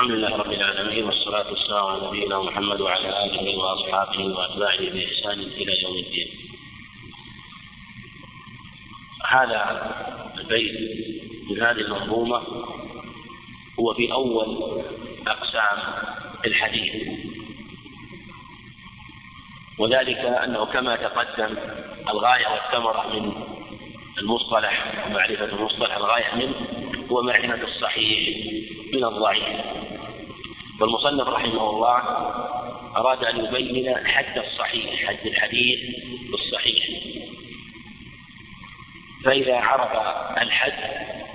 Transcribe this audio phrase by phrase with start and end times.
[0.00, 5.82] الحمد لله رب العالمين والصلاة والسلام على نبينا محمد وعلى آله وأصحابه وأتباعه بإحسان إلى
[5.82, 6.28] يوم الدين.
[9.28, 9.62] هذا
[10.38, 10.74] البيت
[11.50, 12.42] من هذه المنظومة
[13.80, 14.82] هو في أول
[15.26, 15.78] أقسام
[16.46, 16.94] الحديث
[19.78, 21.56] وذلك أنه كما تقدم
[22.08, 23.32] الغاية والثمرة من
[24.18, 26.54] المصطلح ومعرفة المصطلح الغاية منه
[27.12, 28.36] هو معرفة الصحيح
[28.92, 29.79] من الضعيف
[30.80, 31.98] والمصنف رحمه الله
[32.96, 35.78] أراد أن يبين حد الصحيح حد الحديث
[36.30, 36.84] بالصحيح.
[39.24, 39.90] فإذا عرف
[40.42, 40.72] الحد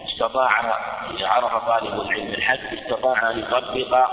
[0.07, 0.59] استطاع
[1.17, 4.07] إذا عرف طالب العلم الحد استطاع أن يطبق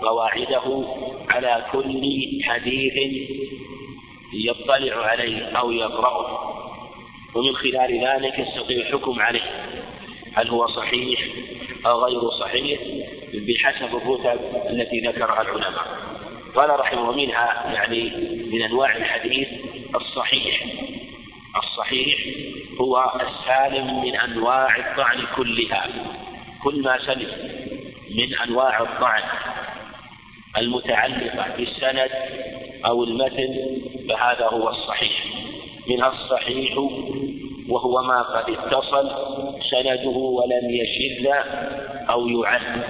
[0.00, 0.84] قواعده
[1.28, 2.02] على كل
[2.44, 2.94] حديث
[4.34, 6.52] يطلع عليه أو يقرأه.
[7.34, 9.66] ومن خلال ذلك يستطيع الحكم عليه.
[10.34, 11.20] هل هو صحيح
[11.86, 12.80] أو غير صحيح؟
[13.46, 15.86] بحسب الرتب التي ذكرها العلماء.
[16.54, 18.12] قال رحمه منها يعني
[18.52, 19.48] من أنواع الحديث
[19.94, 20.66] الصحيح.
[21.56, 22.18] الصحيح
[22.80, 25.88] هو السالم من أنواع الطعن كلها.
[26.64, 27.30] كل ما سلم
[28.16, 29.22] من أنواع الطعن
[30.58, 32.10] المتعلقة بالسند
[32.86, 35.24] أو المتن فهذا هو الصحيح.
[35.88, 36.78] منها الصحيح
[37.68, 39.10] وهو ما قد اتصل
[39.70, 41.26] سنده ولم يشذ
[42.10, 42.82] أو يعد.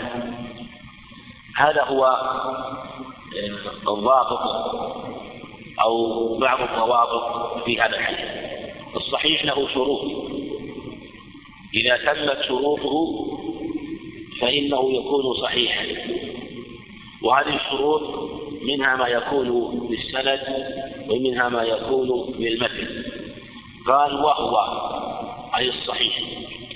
[1.56, 4.40] هذا هو آه، الضابط
[5.80, 8.30] أو بعض الضوابط في هذا الحديث.
[8.96, 10.00] الصحيح له شروط.
[11.74, 13.26] إذا تمت شروطه
[14.40, 15.86] فإنه يكون صحيحا.
[17.22, 18.02] وهذه الشروط
[18.62, 20.40] منها ما يكون بالسند
[21.10, 23.04] ومنها ما يكون بالمتن.
[23.86, 24.56] قال وهو
[25.56, 26.22] أي الصحيح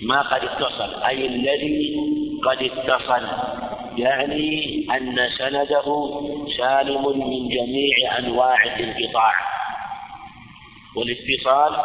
[0.02, 1.96] ما قد اتصل أي الذي
[2.44, 3.26] قد اتصل.
[3.96, 6.10] يعني أن سنده
[6.58, 9.34] سالم من جميع أنواع الانقطاع.
[10.96, 11.76] والاتصال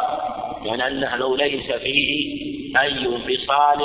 [0.66, 2.42] يعني أنه لو ليس فيه
[2.80, 3.78] أي انفصال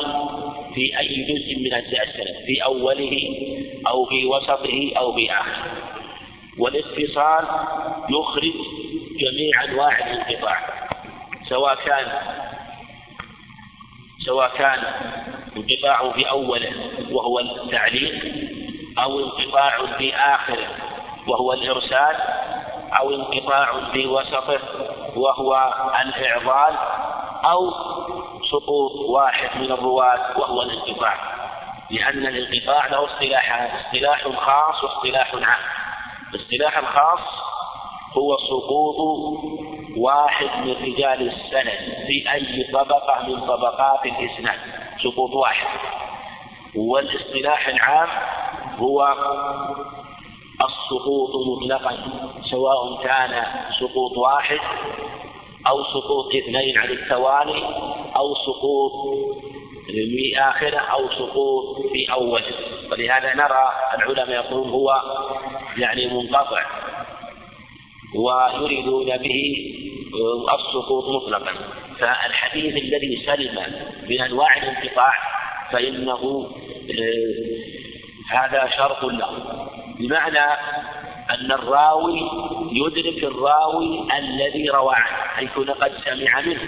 [0.75, 3.19] في أي جزء من أجزاء السند في أوله
[3.87, 5.71] أو في وسطه أو في آخره.
[6.59, 7.45] والاتصال
[8.09, 8.53] يخرج
[9.19, 10.57] جميع أنواع الانقطاع
[11.49, 12.07] سواء كان
[14.27, 14.83] سواء كان
[15.57, 16.71] انقطاع في أوله
[17.11, 18.33] وهو التعليق
[18.99, 20.67] أو انقطاع في آخره
[21.27, 22.15] وهو الإرسال
[22.99, 24.59] أو انقطاع في وسطه
[25.15, 25.73] وهو
[26.05, 26.77] الإعضال
[27.45, 27.71] أو
[28.51, 31.17] سقوط واحد من الرواة وهو الانقطاع.
[31.89, 35.63] لأن الانقطاع له اصطلاحان اصطلاح خاص واصطلاح عام.
[36.33, 37.19] الاصطلاح الخاص
[38.17, 38.95] هو سقوط
[39.97, 44.59] واحد من رجال السند في أي طبقة من طبقات الإسناد.
[45.03, 45.67] سقوط واحد.
[46.75, 48.09] والاصطلاح العام
[48.77, 49.15] هو
[50.65, 51.97] السقوط مطلقا
[52.51, 53.43] سواء كان
[53.79, 54.59] سقوط واحد
[55.67, 57.63] أو سقوط اثنين عن التوالي
[58.15, 58.91] أو سقوط
[59.87, 62.43] في آخرة أو سقوط في أوله
[62.91, 65.01] ولهذا نرى العلماء يقولون هو
[65.77, 66.65] يعني منقطع.
[68.15, 69.43] ويريدون به
[70.55, 71.53] السقوط مطلقا.
[71.99, 73.59] فالحديث الذي سلم
[74.09, 75.13] من أنواع الانقطاع
[75.71, 76.49] فإنه
[76.99, 79.29] آه، هذا شرط له.
[79.99, 80.45] بمعنى
[81.31, 82.21] أن الراوي
[82.71, 86.61] يدرك الراوي الذي روى عنه ان يكون قد سمع منه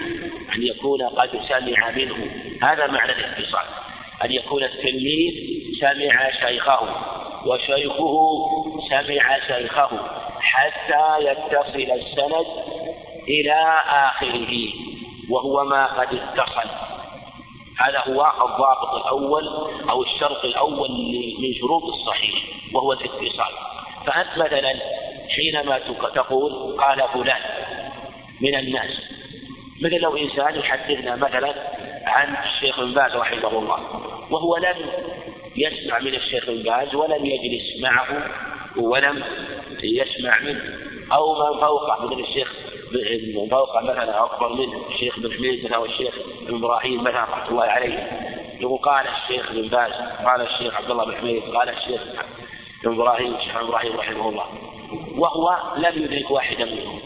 [0.54, 2.30] أن يكون قد سمع منه.
[2.62, 3.66] هذا معنى الاتصال.
[4.24, 5.32] أن يكون التلميذ
[5.80, 6.80] سمع شيخه
[7.46, 8.16] وشيخه
[8.90, 9.90] سمع شيخه
[10.40, 12.46] حتى يتصل السند
[13.30, 14.52] إلى آخره
[15.30, 16.70] وهو ما قد اتصل.
[17.78, 19.48] هذا هو الضابط الأول
[19.90, 20.90] أو الشرط الأول
[21.42, 22.34] من شروط الصحيح
[22.74, 23.52] وهو الاتصال.
[24.06, 24.74] فأنت مثلا
[25.28, 25.78] حينما
[26.14, 27.40] تقول قال فلان
[28.40, 28.90] من الناس
[29.80, 31.54] مثل لو إنسان يحدثنا مثلا
[32.06, 33.78] عن الشيخ بن باز رحمه الله
[34.30, 34.76] وهو لم
[35.56, 38.06] يسمع من الشيخ بن باز ولم يجلس معه
[38.76, 39.24] ولم
[39.82, 40.62] يسمع منه
[41.12, 42.52] أو من فوقه مثل الشيخ
[43.36, 47.48] من فوقه مثلا أكبر منه الشيخ بن حميد مثلا أو الشيخ بن إبراهيم مثلا رحمة
[47.48, 48.10] الله عليه.
[48.60, 49.92] يقول قال الشيخ بن باز
[50.26, 52.00] قال الشيخ عبد الله بن حميد قال الشيخ
[52.84, 54.46] بن إبراهيم الشيخ بن إبراهيم رحمه الله.
[55.16, 57.00] وهو لم يدرك واحدا منهم.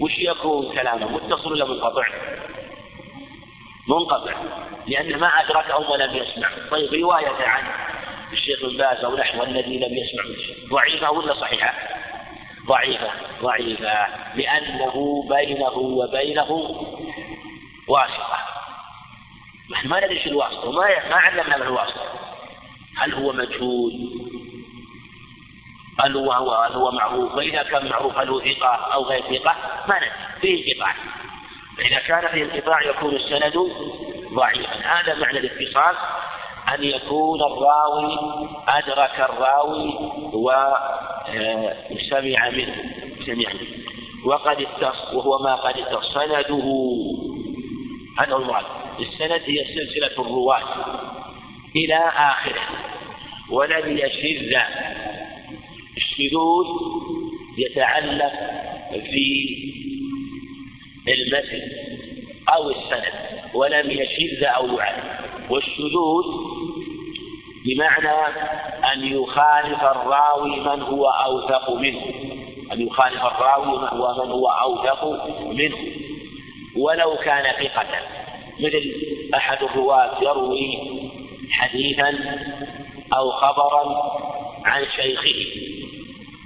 [0.00, 2.06] وش يكون كلامه؟ متصل ولا منقطع؟
[3.88, 4.34] منقطع
[4.86, 6.48] لأنه ما أدركهم ولم يسمع.
[6.70, 7.64] طيب رواية عن
[8.32, 10.24] الشيخ بن باز أو نحو الذي لم يسمع.
[10.70, 11.99] ضعيفة ولا صحيحة؟
[12.66, 13.10] ضعيفة
[13.42, 16.50] ضعيفة لأنه بينه وبينه
[17.88, 18.38] واسطة.
[19.70, 22.20] نحن ما ندري شو الواسطة وما ما علمنا من الواسطة.
[22.96, 23.92] هل هو مجهول؟
[26.00, 29.56] هل هو هل هو معروف؟ وإذا كان معروف هل هو ثقة أو غير ثقة؟
[29.88, 30.10] ما ندري.
[30.40, 30.94] فيه انقطاع.
[31.76, 33.54] فإذا كان فيه انقطاع يكون السند
[34.34, 34.72] ضعيفا.
[34.72, 35.96] هذا معنى الاتصال
[36.74, 38.18] أن يكون الراوي
[38.68, 39.94] أدرك الراوي
[40.32, 40.86] وسمع
[42.46, 42.76] آه، منه
[43.26, 43.80] سمع منه.
[44.24, 44.66] وقد
[45.12, 45.74] وهو ما قد
[46.14, 46.64] سنده.
[48.18, 48.64] هذا المراد.
[49.00, 50.62] السند هي سلسلة الرواة
[51.76, 52.62] إلى آخره.
[53.50, 54.56] ولم يشذ.
[55.96, 56.66] الشذوذ
[57.58, 58.32] يتعلق
[58.90, 59.56] في
[61.08, 61.62] المثل
[62.54, 63.12] أو السند.
[63.54, 65.20] ولم يشذ أو يعد
[65.50, 66.24] والشذوذ
[67.64, 68.26] بمعنى
[68.92, 72.04] أن يخالف الراوي من هو أوثق منه.
[72.72, 75.04] أن يخالف الراوي من هو من هو أوثق
[75.46, 75.76] منه.
[76.76, 77.86] ولو كان ثقة.
[78.60, 78.92] مثل
[79.34, 80.78] أحد الرواة يروي
[81.50, 82.18] حديثا
[83.14, 84.12] أو خبرا
[84.64, 85.46] عن شيخه.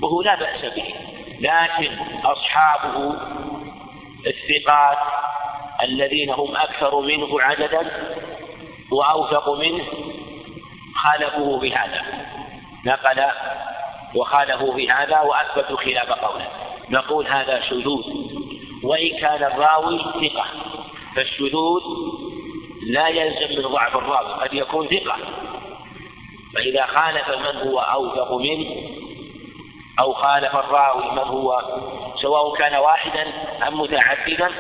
[0.03, 0.95] وهو لا بأس به.
[1.41, 3.17] لكن أصحابه
[4.27, 4.99] الثقات
[5.83, 7.91] الذين هم أكثر منه عددا
[8.93, 9.85] وأوثق منه
[11.05, 12.03] خالفوه بهذا.
[12.87, 13.23] نقل
[14.15, 16.49] وخالفوا بهذا وأثبتوا خلاف قوله.
[16.91, 18.05] نقول هذا شذوذ.
[18.85, 20.45] وإن كان الراوي ثقة.
[21.17, 21.83] فالشذوذ
[22.87, 25.17] لا يلزم من ضعف الراوي قد يكون ثقة.
[26.55, 28.71] فإذا خالف من هو أوثق منه
[30.01, 31.63] أو خالف الراوي من هو
[32.23, 33.27] سواء كان واحدا
[33.69, 34.51] أم متعددا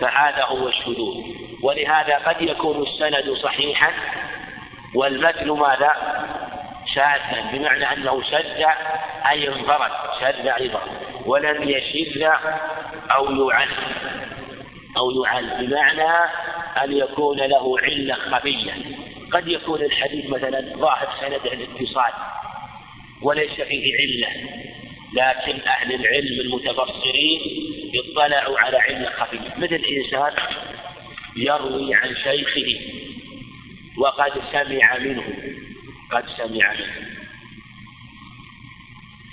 [0.00, 1.16] فهذا هو الشذوذ.
[1.62, 3.92] ولهذا قد يكون السند صحيحا
[4.94, 5.96] والمتن ماذا؟
[6.94, 8.64] شاذا بمعنى أنه شذ
[9.30, 9.90] أي انفرد
[10.20, 10.82] شذ أيضا
[11.26, 12.22] ولم يشذ
[13.10, 13.68] أو يعل
[14.96, 16.30] أو يعل بمعنى
[16.84, 18.72] أن يكون له علة خفية.
[19.32, 22.12] قد يكون الحديث مثلا ظاهر سند الاتصال
[23.22, 24.28] وليس فيه علة.
[25.12, 27.40] لكن أهل العلم المتبصرين
[27.94, 29.54] اطلعوا على علة خفية.
[29.58, 30.32] مثل إنسان
[31.36, 32.80] يروي عن شيخه
[34.00, 35.24] وقد سمع منه
[36.10, 37.18] قد سمع منه.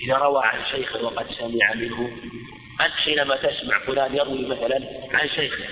[0.02, 2.18] إذا روى عن شيخ وقد سمع منه
[2.82, 4.80] أنت حينما تسمع فلان يروي مثلا
[5.14, 5.66] عن شيخه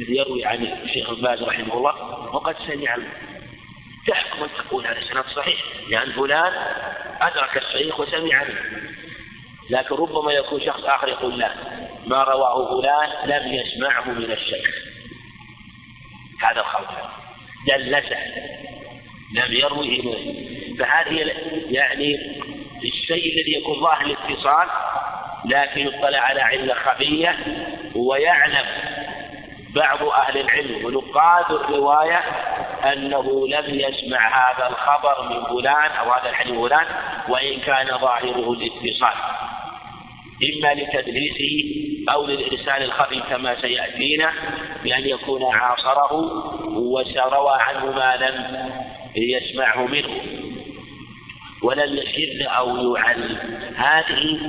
[0.00, 1.94] الذي يروي عن الشيخ ابن باز رحمه الله
[2.34, 2.98] وقد سمع
[4.06, 6.52] تحكم أن تقول هذا سند صحيح لأن فلان
[7.20, 8.82] أدرك الشيخ وسمع منه.
[9.70, 11.54] لكن ربما يكون شخص آخر يقول لا
[12.06, 14.66] ما رواه فلان لم يسمعه من الشيخ.
[16.42, 16.88] هذا الخلط
[17.66, 18.16] دلسه
[19.34, 20.16] لم يروه
[20.78, 21.32] فهذه
[21.70, 22.16] يعني
[22.84, 24.68] الشيء الذي يكون ظاهر الاتصال
[25.44, 27.36] لكن يطلع على علة خفية
[27.94, 28.66] ويعلم
[29.74, 32.18] بعض أهل العلم ونقاد الرواية
[32.92, 36.86] أنه لم يسمع هذا الخبر من فلان أو هذا الحديث فلان
[37.28, 39.14] وإن كان ظاهره الاتصال.
[40.42, 41.80] إما لتدليسه
[42.12, 44.32] أو للإرسال الخفي كما سيأتينا
[44.84, 46.12] بأن يكون عاصره
[46.76, 48.68] وروى عنه ما لم
[49.16, 50.20] يسمعه منه.
[51.62, 53.38] ولم يشذ أو يعل.
[53.76, 54.40] هذه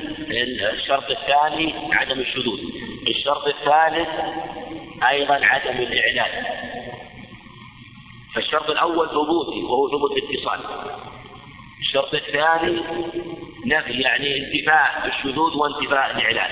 [0.74, 2.60] الشرط الثاني عدم الشذوذ.
[3.08, 4.10] الشرط الثالث
[5.10, 6.46] أيضا عدم الإعلان.
[8.36, 10.60] فالشرط الأول ثبوتي وهو ثبوت الاتصال.
[11.80, 12.82] الشرط الثاني
[13.66, 16.52] نفي يعني انتفاء الشذوذ وانتفاء الإعلان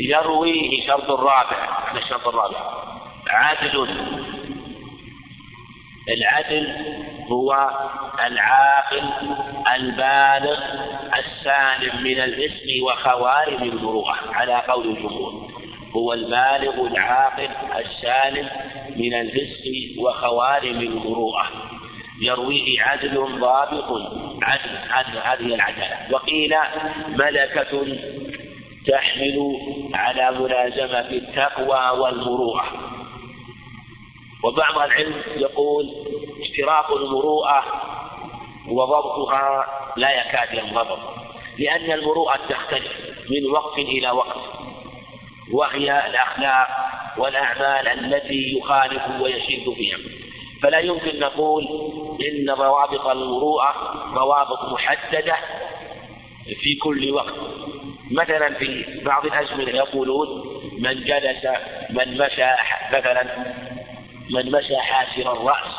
[0.00, 2.58] يرويه شرط الرابع هذا الشرط الرابع؟
[3.28, 3.88] عدل
[6.08, 6.68] العدل
[7.30, 7.70] هو
[8.26, 9.02] العاقل
[9.74, 10.58] البالغ
[11.18, 15.52] السالم من الاسم وخوارم المروءة على قول الجمهور.
[15.96, 18.48] هو البالغ العاقل السالم
[18.96, 19.64] من الفسق
[19.98, 21.71] وخوارم المروءة.
[22.20, 24.12] يرويه عدل ضابط.
[24.90, 25.98] عدل هذه العدالة.
[26.10, 26.54] وقيل
[27.08, 27.86] ملكة
[28.86, 29.56] تحمل
[29.94, 32.64] على ملازمة التقوى والمروءة.
[34.44, 35.86] وبعض العلم يقول
[36.40, 37.64] اشتراط المروءة
[38.68, 39.66] وضبطها
[39.96, 40.98] لا يكاد ينضبط
[41.58, 42.92] لأن المروءة تختلف
[43.30, 44.38] من وقت إلى وقت
[45.52, 46.68] وهي الأخلاق
[47.18, 49.98] والأعمال التي يخالف ويشد فيها.
[50.62, 51.64] فلا يمكن نقول
[52.28, 53.74] إن روابط المروءة
[54.14, 55.36] روابط محددة
[56.62, 57.34] في كل وقت.
[58.10, 60.28] مثلا في بعض الأزمنة يقولون
[60.78, 61.44] من جلس
[61.90, 62.50] من مشى
[62.92, 63.24] مثلا
[64.30, 65.72] من مشى حاسر الرأس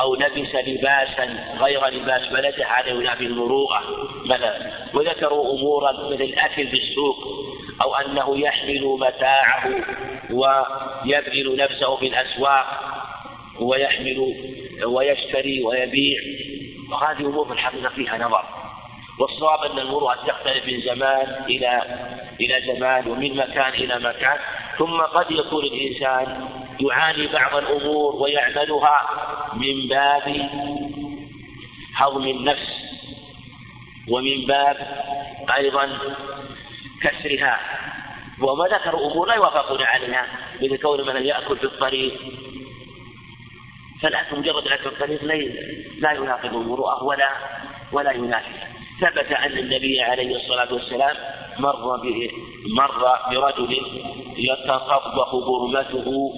[0.00, 3.82] أو لبس لباسا غير لباس بلده هذا ينافي المروءة
[4.24, 4.70] مثلا.
[4.94, 7.16] وذكروا أمورا مثل الأكل في السوق
[7.82, 9.70] أو أنه يحمل متاعه
[10.30, 12.93] ويبذل نفسه في الأسواق
[13.60, 14.34] ويحمل
[14.86, 16.18] ويشتري ويبيع
[16.90, 18.44] وهذه أمور في الحقيقة فيها نظر.
[19.18, 21.82] والصواب أن المروءة تختلف من زمان إلى
[22.40, 24.38] إلى زمان ومن مكان إلى مكان
[24.78, 26.48] ثم قد يكون الإنسان
[26.80, 29.08] يعاني بعض الأمور ويعملها
[29.54, 30.48] من باب
[31.96, 32.68] هضم النفس
[34.08, 34.76] ومن باب
[35.56, 35.98] أيضا
[37.02, 37.60] كسرها.
[38.40, 40.26] وما ذكر أمور لا يوافقون عليها
[40.62, 42.14] مثل كون من يأكل في الطريق
[44.04, 45.24] فالأكل مجرد الأكل في الطريق
[45.98, 47.28] لا يناقض المروءة ولا
[47.92, 48.68] ولا ينافيها
[49.00, 51.16] ثبت أن النبي عليه الصلاة والسلام
[51.58, 52.00] مر
[52.76, 53.82] مر برجل
[54.36, 56.32] يتطبخ برمته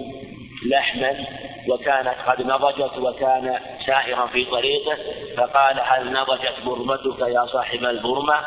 [0.67, 1.27] لحما
[1.69, 4.97] وكانت قد نضجت وكان سائرا في طريقه
[5.37, 8.41] فقال هل نضجت برمتك يا صاحب البرمة؟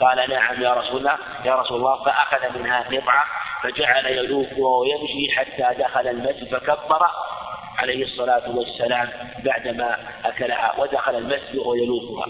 [0.00, 1.18] قال نعم يا رسول الله.
[1.44, 2.04] يا رسول الله.
[2.04, 3.24] فأخذ منها قطعة
[3.62, 7.06] فجعل يلوك ويمشي حتى دخل المسجد فكبر
[7.80, 9.08] عليه الصلاة والسلام
[9.44, 12.26] بعدما أكلها ودخل المسجد ويلوكها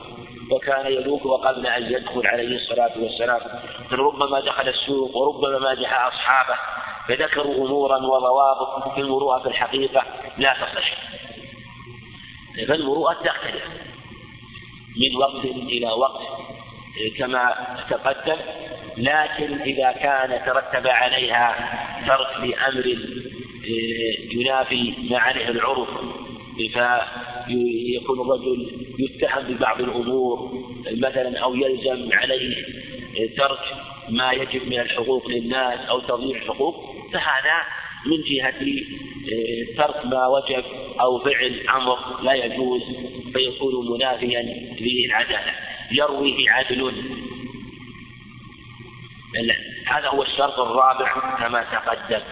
[0.51, 3.41] وكان يلوكها قبل أن يدخل عليه الصلاة والسلام.
[3.93, 6.59] ربما دخل السوق وربما مادح أصحابه.
[7.09, 10.03] فذكروا أمورا وضوابط في المروءة في الحقيقة
[10.39, 10.93] لا تصح.
[12.69, 13.65] فالمروءة تختلف.
[14.97, 16.23] من وقت إلى وقت.
[17.19, 17.55] كما
[17.91, 18.37] تقدم.
[18.97, 21.55] لكن إذا كان ترتب عليها
[22.07, 22.97] ترك لأمر
[24.33, 25.89] ينافي ما عليه العرف
[26.57, 30.53] فيكون الرجل يتهم ببعض الأمور
[30.93, 32.57] مثلا أو يلزم عليه
[33.37, 33.59] ترك
[34.09, 36.75] ما يجب من الحقوق للناس أو تضييع الحقوق
[37.13, 37.63] فهذا
[38.07, 38.55] من جهة
[39.77, 40.65] ترك ما وجب
[41.01, 42.83] أو فعل أمر لا يجوز
[43.33, 44.43] فيكون منافيا
[44.81, 45.55] للعدالة.
[45.93, 46.93] يرويه عدل.
[49.87, 52.23] هذا هو الشرط الرابع كما تقدم.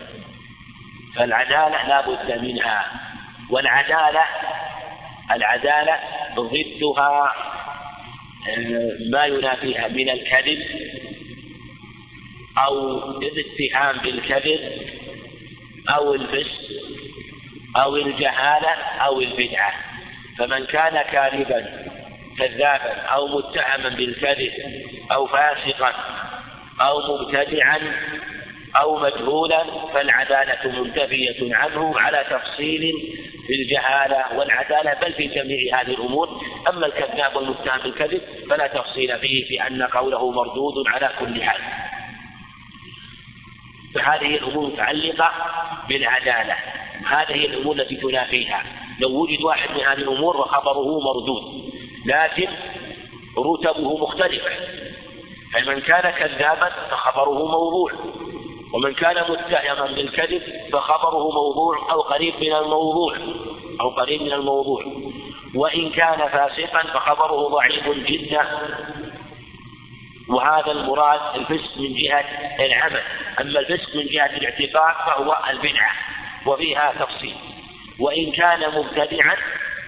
[1.19, 2.87] فالعدالة لا بد منها
[3.51, 4.25] والعدالة
[5.31, 5.95] العدالة
[6.37, 7.33] ضدها
[9.11, 10.59] ما ينافيها من الكذب
[12.59, 14.61] أو الاتهام بالكذب
[15.89, 16.59] أو الفسق
[17.77, 18.71] أو الجهالة
[19.01, 19.73] أو البدعة.
[20.39, 21.67] فمن كان كاذبا
[22.39, 24.53] كذابا أو متهما بالكذب
[25.13, 25.95] أو فاسقا
[26.81, 27.79] أو مبتدعا
[28.77, 32.93] أو مجهولا فالعدالة منتفية عنه على تفصيل
[33.47, 36.29] في الجهالة والعدالة بل في جميع هذه الأمور.
[36.69, 38.21] أما الكذاب والمتهم بالكذب
[38.51, 41.61] فلا تفصيل فيه في أن قوله مردود على كل حال.
[43.95, 45.33] فهذه الأمور متعلقة
[45.89, 46.57] بالعدالة.
[47.07, 48.63] هذه الأمور التي تنافيها.
[49.01, 51.73] لو وجد واحد من هذه الأمور وخبره مردود
[52.07, 52.49] لكن
[53.39, 54.51] رتبه مختلفة
[55.53, 57.93] فمن كان كذابا فخبره موضوع.
[58.73, 63.17] ومن كان متهما بالكذب فخبره موضوع أو قريب من الموضوع
[63.81, 64.85] أو قريب من الموضوع.
[65.55, 68.47] وإن كان فاسقا فخبره ضعيف جدا.
[70.29, 72.25] وهذا المراد الفسق من جهة
[72.67, 73.03] العمل.
[73.41, 75.93] أما الفسق من جهة الاعتقاد فهو البدعة
[76.47, 77.37] وفيها تفصيل.
[77.99, 79.37] وإن كان مبتدعا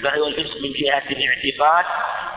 [0.03, 1.85] فهو الفسق من جهة الاعتقاد.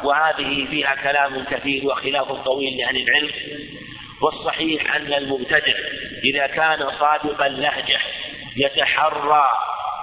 [0.04, 3.32] وهذه فيها كلام كثير وخلاف طويل لأهل العلم.
[4.22, 5.74] والصحيح أن المبتدع
[6.24, 8.00] إذا كان صادق اللهجة
[8.56, 9.44] يتحرى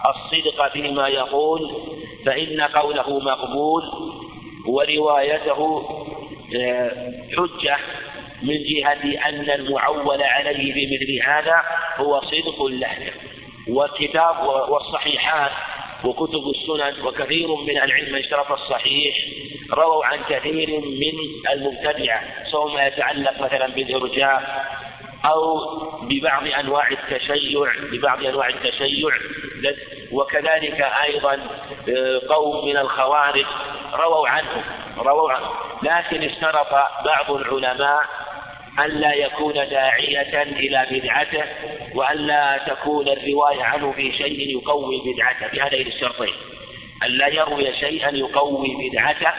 [0.07, 1.71] الصدق فيما يقول
[2.27, 3.83] فإن قوله مقبول
[4.67, 5.83] وروايته
[6.57, 7.77] آه، حجة
[8.43, 11.63] من جهة أن المعول عليه بمثل هذا
[11.97, 13.13] هو صدق اللهجة.
[13.69, 15.51] والكتاب والصحيحات
[16.05, 19.17] وكتب السنن وكثير من العلم شرف الصحيح
[19.73, 21.15] رووا عن كثير من
[21.53, 24.67] المبتدعة سواء ما يتعلق مثلا بالإرجاء
[25.25, 25.61] أو
[26.03, 29.11] ببعض أنواع التشيع ببعض أنواع التشيع.
[30.13, 31.35] وكذلك أيضا
[31.89, 33.47] آه، قوم من الخوارج
[33.95, 34.65] رووا عنه
[34.99, 35.49] رووا عنه.
[35.83, 36.73] لكن اشترط
[37.05, 38.03] بعض العلماء
[38.85, 41.45] ألا يكون داعية إلى بدعته
[41.95, 46.35] وألا تكون الرواية عنه في شيء يقوي بدعته بهذين الشرطين.
[47.03, 49.33] ألا يروي شيئا يقوي بدعته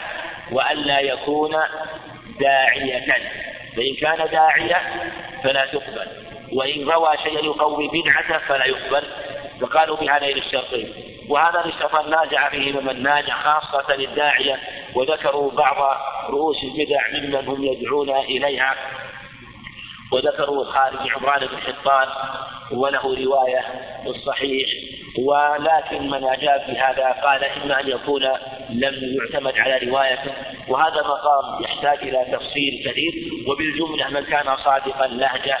[0.52, 1.56] وألا يكون
[2.40, 3.16] داعية.
[3.76, 4.80] فإن كان داعية
[5.44, 6.06] فلا تقبل
[6.52, 9.02] وإن روى شيئا يقوي بدعته فلا يقبل.
[9.60, 10.94] فقالوا بهذين الشرطين.
[11.28, 14.58] وهذا الاشتراط النازع فيه من ناجع خاصة للداعية
[14.94, 15.96] وذكروا بعض
[16.30, 18.76] رؤوس البدع ممن هم يدعون إليها.
[20.12, 22.08] وذكروا خالد عمران بن حطان
[22.72, 23.64] وله رواية
[24.06, 24.68] الصحيح
[25.18, 28.22] ولكن من أجاب بهذا قال إما أن يكون
[28.70, 30.32] لم يعتمد على روايته
[30.68, 33.12] وهذا مقام يحتاج إلى تفصيل كثير
[33.48, 35.58] وبالجملة من كان صادقا لهجة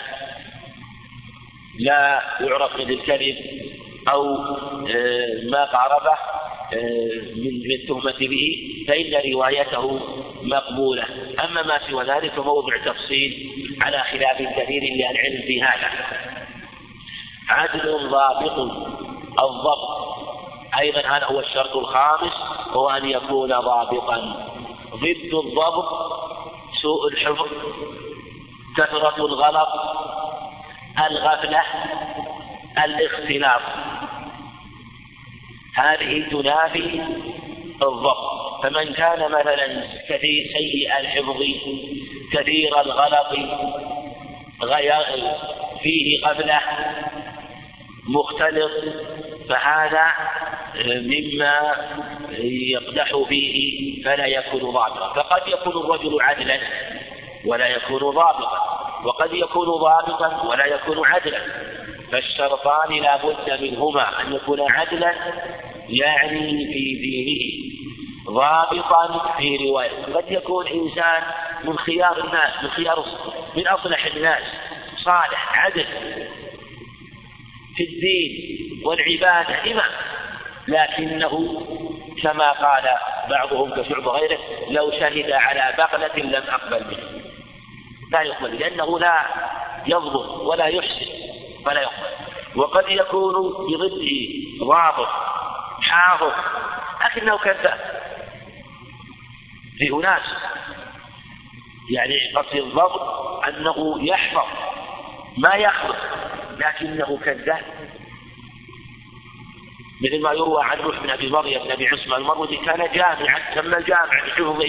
[1.78, 3.36] لا يعرف من الكذب
[4.08, 6.18] أو آه، ما قاربه
[7.36, 10.00] من التهمة به فإن روايته
[10.42, 11.04] مقبولة.
[11.44, 13.50] أما ما سوى ذلك فموضع تفصيل
[13.80, 15.90] على خلاف كثير للعلم في هذا.
[17.48, 18.58] عدل ضابط
[19.42, 20.12] الضبط.
[20.78, 22.32] أيضا هذا هو الشرط الخامس
[22.70, 24.46] هو أن يكون ضابطا.
[24.94, 25.88] ضد الضبط
[26.82, 27.48] سوء الحفظ
[28.76, 29.68] كثرة الغلط
[31.10, 31.62] الغفلة
[32.84, 33.62] الاختلاف.
[35.76, 37.00] هذه تنافي
[37.82, 38.42] الضبط.
[38.62, 41.42] فمن كان مثلا كثير سيء الحفظ
[42.32, 43.28] كثير الغلط
[45.82, 46.60] فيه غفلة
[48.08, 48.70] مختلط
[49.48, 50.12] فهذا
[50.86, 51.74] مما
[52.40, 55.12] يقدح فيه فلا يكون ضابطا.
[55.12, 56.58] فقد يكون الرجل عدلا
[57.44, 58.82] ولا يكون ضابطا.
[59.04, 61.40] وقد يكون ضابطا ولا يكون عدلا.
[62.12, 65.14] فالشرطان لا بد منهما أن يكون عدلا
[65.88, 67.72] يعني في دينه
[68.26, 70.04] ضابطا في رواية.
[70.14, 71.22] قد يكون إنسان
[71.64, 73.04] من خيار الناس من خيار
[73.56, 74.42] من أصلح الناس
[75.04, 75.86] صالح عدل
[77.76, 78.32] في الدين
[78.84, 79.90] والعبادة إمام.
[80.68, 81.62] لكنه
[82.22, 82.84] كما قال
[83.30, 84.38] بعضهم كشعب غيره
[84.70, 87.22] لو شهد على بغلة لم أقبل منه.
[88.12, 89.20] لا يقبل لأنه لا
[89.86, 91.21] يضبط ولا يحسن.
[91.64, 92.06] فلا يقبل.
[92.56, 93.34] وقد يكون
[93.68, 94.10] بضده
[94.66, 95.08] ضابط
[95.80, 96.32] حافظ
[97.04, 97.80] لكنه كذاب.
[99.78, 100.22] في أناس
[101.90, 103.00] يعني قصد الضبط
[103.44, 104.46] أنه يحفظ
[105.38, 105.96] ما يخلق
[106.58, 107.62] لكنه كذاب.
[110.02, 113.74] مثل ما يروى عن روح بن أبي مريم بن أبي عصمه المروزي كان جامعا تم
[113.74, 114.66] الجامع بحفظه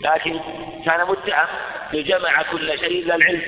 [0.00, 0.40] لكن
[0.84, 1.46] كان متهم
[1.94, 3.42] جمع كل شيء إلا العلم.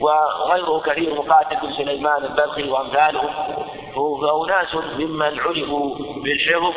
[0.00, 3.30] وغيره كثير مقاتل بن سليمان البلخي وامثالهم
[3.94, 6.74] فأناس ممن عرفوا بالحفظ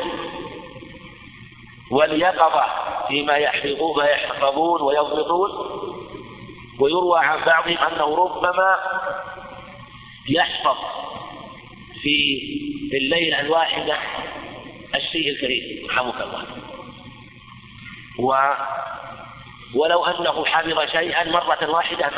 [1.92, 2.66] واليقظة
[3.08, 5.50] فيما يحفظون يحفظون ويضبطون.
[6.80, 8.78] ويروى عن بعضهم أنه ربما
[10.30, 10.78] يحفظ
[12.02, 12.40] في
[12.94, 13.98] الليلة الواحدة
[14.96, 16.46] الشيء الكريم رحمك الله.
[19.76, 22.12] ولو أنه حفظ شيئا مرة واحدة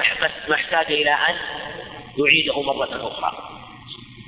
[0.48, 1.36] ما احتاج إلى أن
[2.18, 3.38] يعيده مرة أخرى.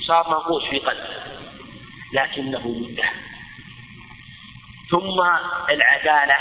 [0.07, 1.07] صار منقوش في قلبه
[2.13, 3.13] لكنه مدعم
[4.91, 5.21] ثم
[5.69, 6.35] العدالة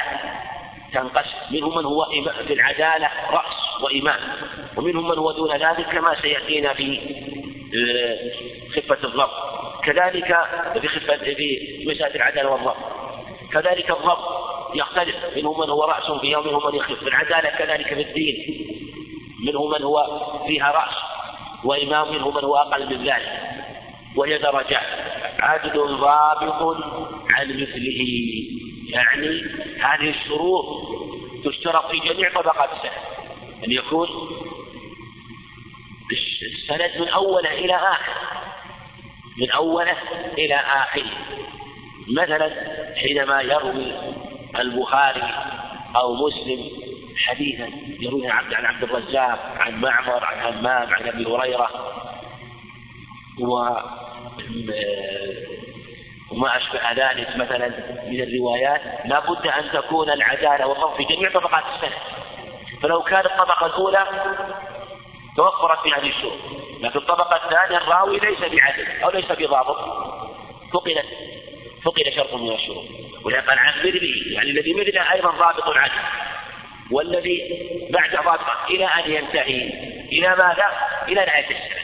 [0.93, 1.37] تنقسم.
[1.51, 2.07] منهم من هو
[2.47, 4.21] في العدالة رأس وإمام.
[4.77, 6.99] ومنهم من هو دون ذلك كما سيأتينا في
[7.75, 8.19] آه،
[8.77, 9.31] خفة الضبط.
[9.85, 10.37] كذلك
[10.81, 12.77] في خفة في مسألة العدالة والضبط.
[13.53, 15.17] كذلك الضبط يختلف.
[15.37, 18.67] منهم من هو رأس فيها ومنهم من يخف العدالة كذلك في الدين.
[19.47, 20.07] منهم من هو
[20.47, 20.95] فيها رأس.
[21.65, 23.41] وإمام منهم من هو أقل من ذلك.
[24.17, 24.87] وهي درجات
[25.41, 26.77] عدل ضابط
[27.35, 28.07] عن مثله.
[28.89, 29.43] يعني
[29.81, 30.65] هذه الشروط
[31.45, 32.93] تشترط في جميع طبقات السند
[33.65, 34.09] أن يكون
[36.43, 38.33] السند من أوله إلى آخره
[39.39, 39.97] من أوله
[40.39, 41.11] إلى آخره.
[42.09, 42.51] مثلا
[42.97, 43.93] حينما يروي
[44.59, 45.35] البخاري
[45.97, 46.71] أو مسلم
[47.27, 47.69] حديثا
[48.01, 51.71] يرويه عبد عن عبد الرزاق عن معمر عن همام عن أبي هريرة.
[53.41, 53.55] و
[56.33, 57.69] وما أشبه ذلك مثلا
[58.07, 58.81] من الروايات.
[59.05, 61.99] لا بد أن تكون العدالة والضبط في جميع طبقات السنة
[62.83, 64.07] فلو كانت الطبقة الأولى
[65.37, 66.39] توفرت في هذه الشروط
[66.81, 69.77] لكن الطبقة الثانية الراوي ليس بعدل أو ليس بضابط.
[70.73, 71.07] فقدت
[71.85, 72.85] فقد شرط من الشروط.
[73.25, 76.01] ولهذا قال عن مثله يعني الذي مثله أيضا ضابط العدل
[76.91, 77.41] والذي
[77.91, 79.71] بعد ضابط إلى أن ينتهي.
[80.13, 80.69] إلى ماذا؟
[81.09, 81.83] إلى نهاية السنة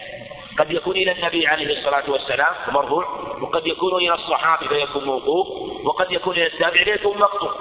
[0.58, 3.04] قد يكون إلى النبي عليه الصلاة والسلام مرفوع
[3.40, 5.46] وقد يكون إلى الصحابي فيكون موقوف
[5.86, 7.54] وقد يكون إلى التابع فيكون مقطوع.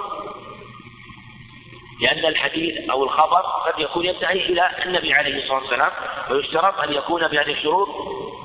[2.00, 5.90] لأن الحديث أو الخبر قد يكون ينتهي إلى النبي عليه الصلاة والسلام
[6.30, 7.88] ويشترط أن يكون بهذه الشروط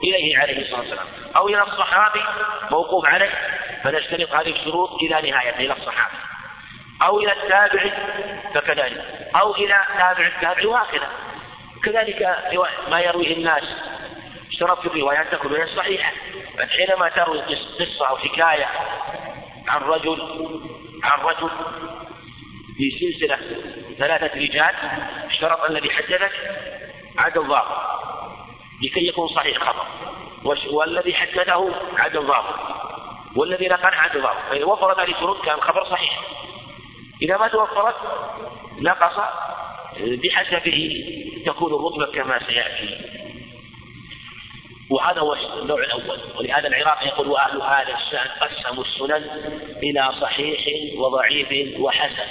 [0.04, 1.06] إليه عليه الصلاة والسلام.
[1.36, 2.24] أو إلى الصحابي
[2.72, 3.32] موقوف عليه.
[3.84, 6.16] فنشترط هذه الشروط إلى نهايته إلى الصحابي
[7.02, 7.92] أو إلى التابع
[8.54, 9.30] فكذلك.
[9.36, 11.10] أو إلى تابع التابع وهكذا.
[11.84, 12.38] كذلك
[12.90, 13.64] ما يرويه الناس.
[14.52, 16.12] اشترط في الروايات تكون هي صحيحة.
[16.78, 17.42] حينما تروي
[17.80, 18.70] قصة أو حكاية
[19.68, 20.50] عن رجل
[21.04, 21.50] عن رجل
[22.78, 23.38] في سلسلة
[23.98, 24.76] ثلاثة رجال
[25.30, 26.32] اشترط الذي حدثك
[27.18, 28.04] عدل ضابط
[28.84, 29.86] لكي يكون صحيح خبر.
[30.72, 32.83] والذي حدثه عدل ضابط
[33.36, 36.20] والذي نقل عدل ضابط فإذا وفرت هذه الشروط كان الخبر صحيح.
[37.22, 37.96] إذا ما توفرت
[38.80, 39.20] نقص
[40.00, 41.06] بحسبه
[41.46, 42.98] تكون الرتبة كما سيأتي.
[44.90, 46.20] وهذا هو النوع الأول.
[46.38, 49.24] ولهذا العراقي يقول وأهل هذا الشأن قسموا السنن
[49.84, 50.60] إلى صحيح
[51.00, 52.28] وضعيف وحسن.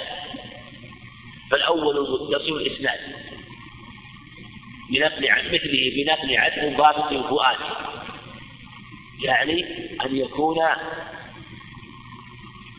[1.51, 1.95] فالأول
[2.29, 2.99] يصل الإسناد.
[4.89, 7.57] بنقل عن مثله بنقل عدل ضابط الفؤاد.
[9.23, 9.65] يعني
[10.05, 10.57] أن يكون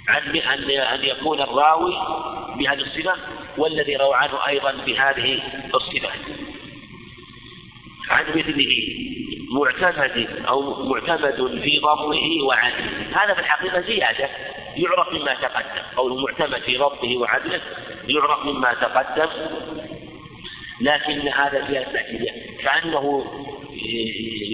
[0.09, 1.94] أن أن يكون الراوي
[2.59, 3.14] بهذه الصفة
[3.57, 5.42] والذي روى عنه أيضا بهذه
[5.74, 6.11] الصفة.
[8.11, 8.76] عن مثله
[9.50, 13.16] معتمد أو معتمد في ضبطه وعدله.
[13.22, 14.28] هذا في الحقيقة زيادة
[14.76, 15.83] يعرف مما تقدم.
[15.96, 17.61] قول معتمد في ضبطه وعدله
[18.09, 19.28] يعرف مما تقدم
[20.80, 22.00] لكن هذا زيادة
[22.64, 23.24] كأنه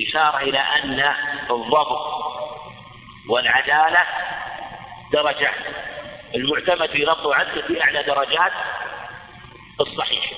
[0.09, 1.14] إشارة إلى أن
[1.51, 2.20] الضبط
[3.29, 4.03] والعدالة
[5.12, 5.55] درجات
[6.35, 8.53] المعتمد في ضبط وعدل في أعلى درجات
[9.81, 10.33] الصحيح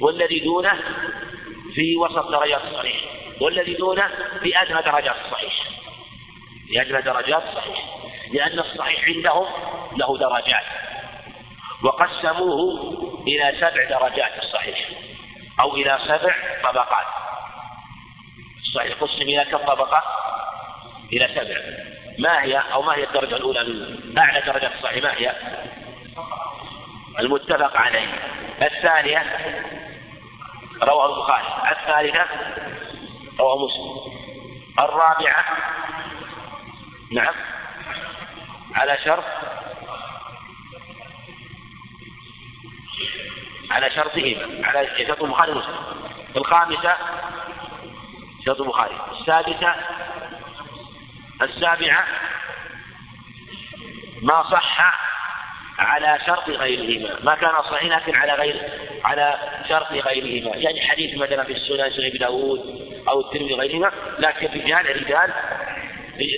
[0.00, 0.78] والذي دونه
[1.74, 2.96] في وسط درجات الصحيح
[3.40, 4.08] والذي دونه
[4.42, 5.52] في أدنى درجات الصحيح.
[6.68, 7.84] في أدنى درجات الصحيح
[8.32, 9.46] لأن الصحيح عندهم
[9.96, 10.64] له درجات
[11.82, 14.88] وقسموه إلى سبع درجات الصحيح.
[15.60, 17.06] أو إلى سبع طبقات.
[18.58, 20.02] الصحيح قسم إلى كم طبقة؟
[21.12, 21.60] إلى سبع.
[22.18, 25.32] ما هي أو ما هي الدرجة الأولى من أعلى درجات الصحيح ما هي؟
[27.18, 28.08] المتفق عليه.
[28.62, 29.22] الثانية
[30.82, 31.72] رواه البخاري.
[31.72, 32.26] الثالثة
[33.40, 34.18] رواه مسلم.
[34.78, 35.44] الرابعة
[37.12, 37.34] نعم
[38.74, 39.24] على شرط
[43.70, 45.74] على شرطهما على شرط البخاري ومسلم.
[46.36, 46.96] الخامسة
[48.46, 48.96] شرط البخاري.
[49.20, 49.74] السادسة
[51.42, 52.06] السابعة
[54.22, 54.98] ما صح
[55.78, 57.20] على شرط غيرهما.
[57.22, 58.70] ما كان صحيح لكن على غير
[59.04, 60.56] على شرط غيرهما.
[60.56, 62.60] يعني حديث مثلا في السنن سنن أبي داود
[63.08, 65.32] أو الترمذي غيرهما لكن رجال رجال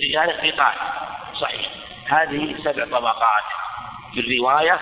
[0.03, 0.75] رجال الثقات
[1.41, 1.69] صحيح.
[2.05, 3.43] هذه سبع طبقات
[4.13, 4.79] في الرواية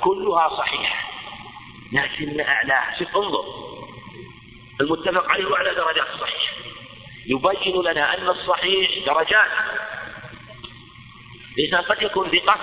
[0.00, 1.07] كلها صحيحة.
[1.92, 3.44] لكن أعلاها شوف انظر.
[4.80, 6.52] المتفق عليه أعلى درجات الصحيح.
[7.26, 9.50] يبين لنا أن الصحيح درجات.
[11.58, 12.56] الإنسان قد يكون ثقة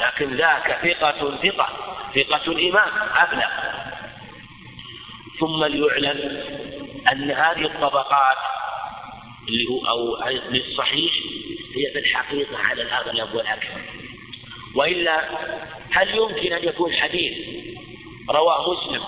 [0.00, 3.50] لكن ذاك ثقة ثقة ثقة إمام أبلغ
[5.40, 6.42] ثم ليعلم
[7.12, 8.36] أن هذه الطبقات
[9.48, 11.12] اللي هو أو للصحيح
[11.76, 13.80] هي في الحقيقة على الأغلب والأكثر
[14.74, 15.28] وإلا
[15.90, 17.32] هل يمكن أن يكون حديث
[18.30, 19.02] رواه مسلم.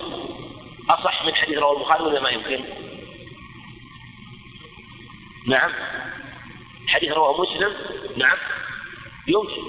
[0.90, 2.64] أصح من حديث رواه البخاري ولا ما يمكن؟
[5.46, 5.72] نعم.
[6.88, 7.72] حديث رواه مسلم؟
[8.16, 8.36] نعم.
[9.26, 9.62] يمكن.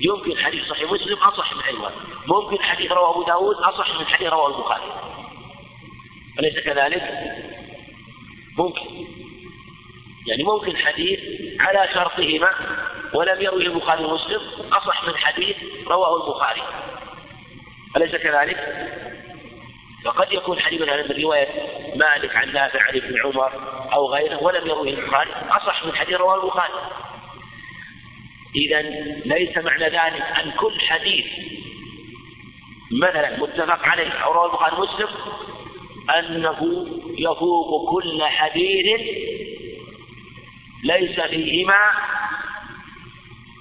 [0.00, 1.80] يمكن حديث صحيح مسلم أصح من حديث
[2.26, 4.92] ممكن حديث رواه أبو داود أصح من حديث رواه البخاري.
[6.38, 7.02] أليس كذلك؟
[8.58, 9.06] ممكن.
[10.26, 11.20] يعني ممكن حديث
[11.60, 12.50] على شرطهما
[13.14, 14.40] ولم يروه البخاري ومسلم
[14.72, 16.62] أصح من حديث رواه البخاري.
[17.96, 18.86] أليس كذلك؟
[20.04, 21.48] فقد يكون حديث من رواية
[21.96, 23.52] مالك عن نافع عن ابن عمر
[23.92, 26.72] أو غيره ولم يروه البخاري أصح من حديث رواه البخاري.
[28.56, 28.82] إذا
[29.24, 31.24] ليس معنى ذلك أن كل حديث
[32.92, 35.08] مثلا متفق عليه أو رواه البخاري مسلم
[36.18, 36.86] أنه
[37.18, 39.00] يفوق كل حديث
[40.84, 41.90] ليس فيهما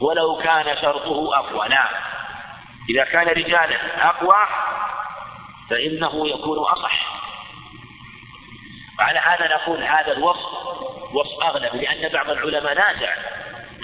[0.02, 1.68] ولو كان شرطه أقوى.
[1.68, 1.90] لا
[2.90, 4.48] إذا كان رجالا أقوى
[5.70, 7.20] فإنه يكون أصح.
[9.00, 10.54] وعلى هذا نقول هذا الوصف
[11.14, 13.16] وصف أغلب لأن بعض العلماء نازع.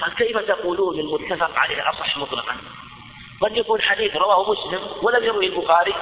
[0.00, 2.56] قال كيف تقولون المتفق عليه أصح مطلقا؟
[3.40, 5.94] قد يكون حديث رواه مسلم ولم يروه البخاري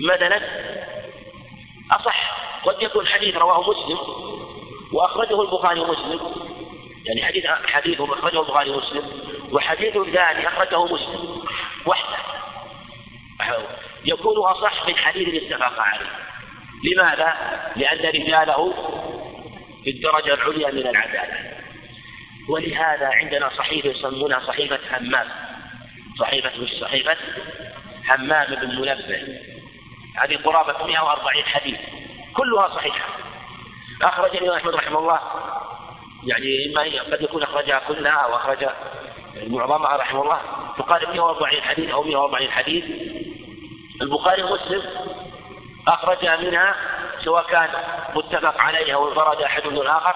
[0.00, 0.40] مثلا
[1.92, 2.32] أصح.
[2.64, 3.98] قد يكون حديث رواه مسلم
[4.92, 6.20] وأخرجه البخاري ومسلم
[7.04, 9.10] يعني حديث حديث أخرجه البخاري ومسلم
[9.52, 11.31] وحديث ثاني أخرجه مسلم.
[11.86, 12.18] وحده.
[14.04, 16.10] يكون أصح من حديث اتفق عليه.
[16.84, 17.34] لماذا؟
[17.76, 18.74] لأن رجاله
[19.84, 21.52] في الدرجة العليا من العدالة.
[22.48, 25.26] ولهذا عندنا صحيفة يسمونها صحيفة همام
[26.18, 27.16] صحيفة مش صحيفة؟
[28.08, 29.38] همام بن منبه.
[30.16, 31.78] هذه قرابة 140 حديث.
[32.34, 33.08] كلها صحيحة.
[34.02, 35.20] أخرج الإمام أحمد رحمه الله.
[36.24, 38.68] يعني إما قد يكون أخرجها كلها أو أخرج
[39.36, 40.40] معظمها رحمه الله
[40.78, 42.84] تقارب 140 حديث أو 140 حديث.
[44.02, 44.82] البخاري ومسلم
[45.88, 46.74] أخرج منها
[47.24, 47.68] سواء كان
[48.14, 50.14] متفق عليها أو انفرد أحد من الآخر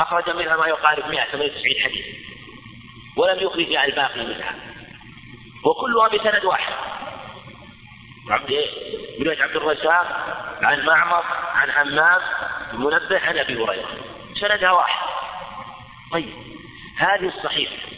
[0.00, 2.06] أخرج منها ما يقارب 198 حديث
[3.16, 4.54] ولم يخرج فيها الباقي منها.
[5.64, 6.72] وكلها بسند واحد.
[8.30, 8.64] عبد
[9.18, 10.06] بن عبد الرزاق
[10.62, 12.20] عن معمر عن همام
[12.72, 13.88] المنبه عن أبي هريرة.
[14.40, 15.08] سندها واحد.
[16.12, 16.32] طيب
[16.96, 17.91] هذه الصحيحة.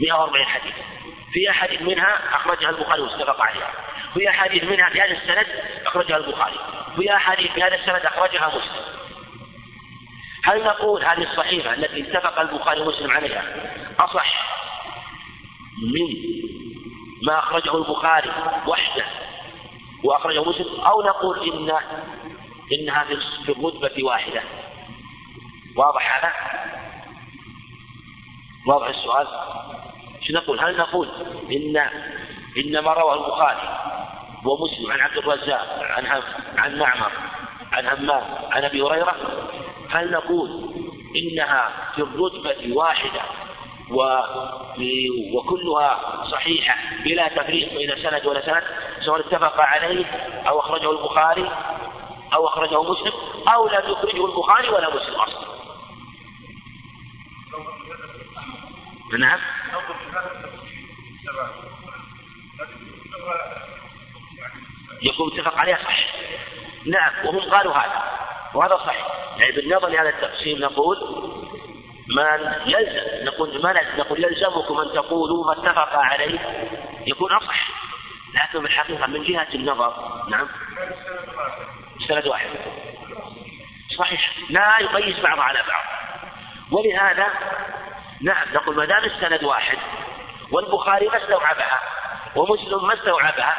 [0.00, 0.74] 140 حديث
[1.32, 3.70] في أحاديث منها أخرجها البخاري واتفق عليها
[4.14, 5.46] في أحاديث منها في هذا السند
[5.86, 6.58] أخرجها البخاري.
[6.96, 8.84] في أحاديث في هذا السند أخرجها مسلم.
[10.44, 13.42] هل نقول هذه الصحيحة التي اتفق البخاري ومسلم عليها
[14.00, 14.54] أصح
[15.94, 16.08] من
[17.22, 18.32] ما أخرجه البخاري
[18.66, 19.04] وحده
[20.04, 21.76] وأخرجه مسلم؟ أو نقول إن
[22.72, 23.04] إنها
[23.46, 24.42] في الرتبة واحدة؟
[25.76, 26.32] واضح هذا؟
[28.66, 29.26] واضح السؤال؟
[30.26, 31.08] شو نقول؟ هل نقول
[31.52, 31.76] إن
[32.56, 33.78] إن ما رواه البخاري
[34.44, 36.22] ومسلم عن عبد الرزاق عن
[36.56, 37.12] عن معمر
[37.72, 39.16] عن همام عن أبي هريرة
[39.90, 40.74] هل نقول
[41.16, 43.20] إنها في الرتبة واحدة
[45.34, 48.62] وكلها صحيحة بلا تفريق بين سند ولا سند
[49.04, 50.04] سواء اتفق عليه
[50.48, 51.50] أو أخرجه البخاري
[52.34, 53.12] أو أخرجه مسلم
[53.54, 55.54] أو لم يخرجه البخاري ولا مسلم أصلا
[59.12, 59.40] نعم.
[65.02, 66.06] يكون متفق عليه صح
[66.86, 68.02] نعم وهم قالوا هذا
[68.54, 69.06] وهذا صحيح.
[69.36, 70.96] يعني بالنظر لهذا التقسيم نقول
[72.08, 76.68] ما يلزم نقول ما نقول يلزمكم أن تقولوا ما اتفق عليه
[77.06, 77.68] يكون أصح.
[78.34, 80.48] لكن في الحقيقة من جهة النظر نعم.
[82.08, 82.48] سند واحد.
[83.98, 84.34] صحيح.
[84.50, 85.84] لا يقيس بعض على بعض.
[86.70, 87.26] ولهذا
[88.24, 89.78] نعم نقول ما دام السند واحد
[90.50, 91.80] والبخاري ما استوعبها
[92.36, 93.56] ومسلم ما استوعبها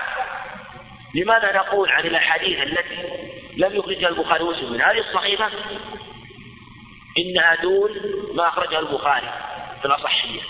[1.15, 2.95] لماذا نقول عن الأحاديث التي
[3.58, 5.49] لم يخرجها البخاري ومسلم؟ من هذه الصحيفة
[7.17, 7.91] إنها دون
[8.34, 9.30] ما اخرجها البخاري
[9.80, 10.41] في الأصحية.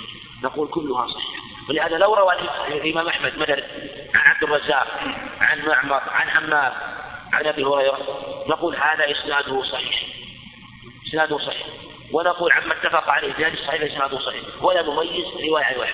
[0.44, 1.42] نقول كلها صحيحة.
[1.70, 2.34] ولهذا لو روى
[2.68, 3.64] الإمام أحمد مثلا
[4.16, 4.88] عن عبد الرزاق
[5.42, 6.74] عن معمر عن حماد
[7.34, 8.00] عن أبي هريرة
[8.48, 10.04] نقول هذا إسناده صحيح.
[11.08, 11.68] إسناده صحيح.
[12.12, 15.94] ونقول عما اتفق عليه في هذه الصحيفة إسناده صحيح ولا نميز رواية عن واحد.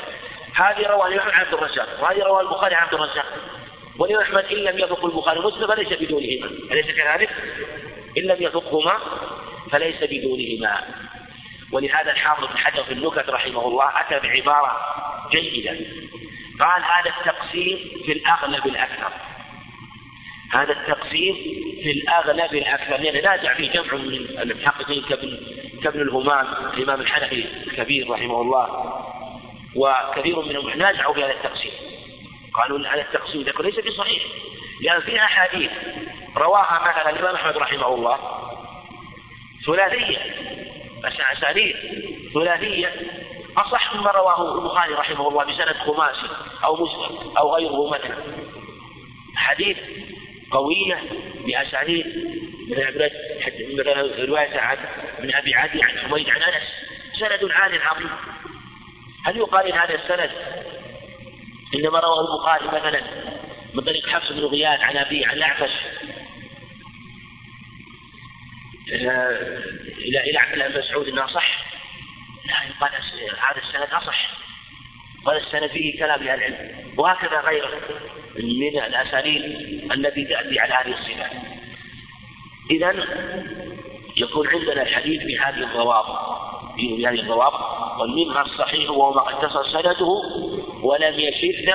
[0.56, 3.26] هذه روى الإمام عن عبد الرزاق وهذه روى البخاري عن عبد الرزاق.
[4.00, 6.48] والإمام أحمد إن لم يفق البخاري ومسلم فليس بدونهما.
[6.72, 7.30] أليس كذلك؟
[8.18, 8.98] إن لم يفقهما
[9.72, 10.82] فليس بدونهما.
[11.72, 14.78] ولهذا الحافظ بن حجر في النكت رحمه الله أتى بعبارة
[15.32, 15.78] جيدة.
[16.60, 19.12] قال هذا التقسيم في الأغلب الأكثر.
[20.52, 21.36] هذا التقسيم
[21.84, 25.38] في الأغلب الأكثر لأن نازع فيه جمع من المحققين كابن
[25.84, 28.94] كابن الهمام الإمام الحنفي الكبير رحمه الله
[29.76, 31.72] وكثير منهم نازعوا في هذا التقسيم.
[32.54, 34.24] قالوا هذا التقسيم ذكر ليس بصحيح
[34.82, 35.72] لأن في أحاديث
[36.38, 38.18] رواها مثلا الإمام أحمد رحمه الله
[39.66, 40.18] ثلاثية
[41.38, 41.76] أسانيد
[42.34, 42.94] ثلاثية
[43.58, 46.28] أصح مما رواه البخاري رحمه الله بسند خماسي
[46.64, 48.16] أو مسلم أو غيره مثلا.
[49.36, 49.78] حديث
[50.52, 51.04] قوية
[51.46, 52.06] بأسانيد
[53.80, 54.78] مثلا رواية عن
[55.20, 56.64] من أبي عدي عن حميد عن أنس.
[57.20, 58.10] سند عال عظيم.
[59.26, 60.32] هل يقال إن هذا السند
[61.76, 63.02] إنما رواه البخاري مثلا
[63.74, 65.72] من طريق حفص بن غياث عن أبيه عن الأعفش
[68.88, 71.66] إلى إلى عبد الله بن مسعود أنها صح.
[72.46, 72.92] لا يقال
[73.50, 74.32] هذا السند أصح.
[75.28, 76.94] هذا السند فيه كلام لأهل العلم.
[76.98, 77.82] وهكذا غيره
[78.40, 79.81] من الأسانيد.
[79.94, 81.32] التي تأتي على هذه الصفات
[82.72, 83.06] إذا
[84.18, 86.42] يكون عندنا الحديث بهذه الضوابط
[86.78, 87.62] بهذه الضوابط
[88.00, 90.08] ومنها الصحيح وهو ما اتصل سنده
[90.84, 91.70] ولم يشذ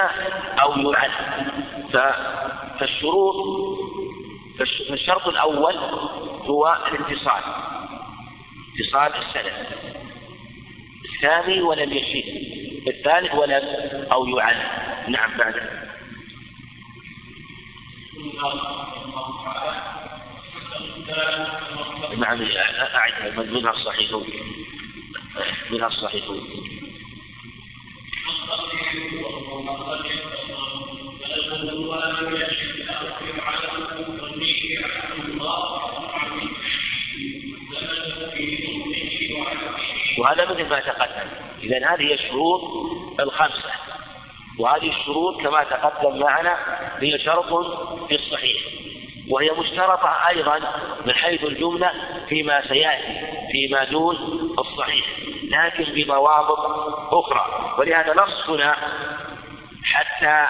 [0.61, 1.11] أو يعد.
[2.79, 3.35] فالشروط
[4.89, 5.75] فالشرط الأول
[6.47, 7.43] هو الاتصال
[8.79, 9.67] اتصال السند.
[11.15, 12.29] الثاني ولم يشذ
[12.89, 13.63] الثالث ولم
[14.13, 14.57] أو يعد.
[15.09, 15.55] نعم بعد.
[22.19, 22.43] نعم
[22.95, 24.11] أعد منها الصحيح
[25.71, 26.25] منها الصحيح
[40.19, 41.29] وهذا مثل ما تقدم.
[41.63, 42.61] إذا هذه الشروط
[43.21, 43.71] الخمسة.
[44.59, 46.57] وهذه الشروط كما تقدم معنا
[47.01, 47.67] هي شرط
[48.09, 48.63] في الصحيح.
[49.29, 50.61] وهي مشترطة أيضا
[51.07, 51.93] من حيث الجملة
[52.29, 54.17] فيما سيأتي فيما دون
[54.59, 55.07] الصحيح
[55.51, 56.59] لكن بضوابط
[57.13, 57.75] أخرى.
[57.79, 58.77] ولهذا نصنا
[59.85, 60.47] حتى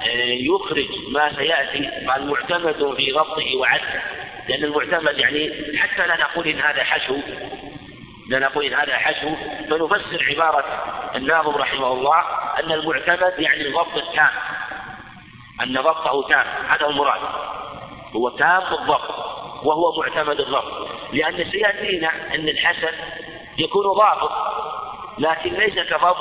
[0.00, 4.02] آه، يخرج ما سيأتي المعتمد في ضبطه وعده
[4.48, 7.16] لأن المعتمد يعني حتى لا نقول إن هذا حشو
[8.28, 9.34] لا نقول إن هذا حشو
[9.70, 10.64] فنفسر عبارة
[11.14, 12.18] الناظم رحمه الله
[12.60, 14.30] أن المعتمد يعني الضبط التام.
[15.62, 16.46] أن ضبطه تام.
[16.68, 17.20] هذا هو المراد.
[18.16, 19.10] هو تام الضبط.
[19.64, 20.88] وهو معتمد الضبط.
[21.12, 22.92] لأن سيأتينا أن الحسن
[23.58, 24.32] يكون ضابط
[25.18, 26.16] لكن ليس كضبط.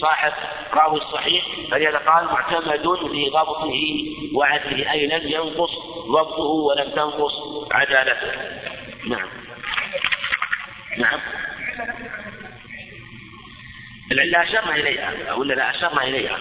[0.00, 0.32] صاحب
[0.72, 4.04] راوي الصحيح فلهذا قال معتمد في ضبطه
[4.34, 4.92] وعدله.
[4.92, 5.70] أي لم ينقص
[6.10, 7.32] ضبطه ولم تنقص
[7.72, 8.32] عدالته.
[9.06, 9.28] نعم.
[10.98, 11.20] نعم.
[14.12, 16.38] العلة أشرنا إليها ولا لا أشرنا إليها؟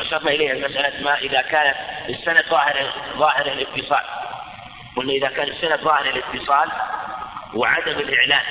[0.00, 1.76] أشرنا إليها مسألة ما إذا كانت
[2.08, 4.04] السند ظاهر ظاهر الاتصال
[4.96, 6.68] قلنا إذا كان السند ظاهر الاتصال
[7.54, 8.44] وعدم الإعلان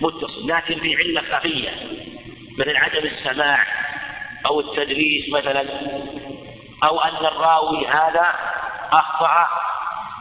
[0.00, 1.70] متصل لكن في علة خفية
[2.58, 3.66] مثل عدم السماع
[4.46, 5.66] أو التدريس مثلا
[6.84, 8.26] أو أن الراوي هذا
[8.92, 9.48] أخطأ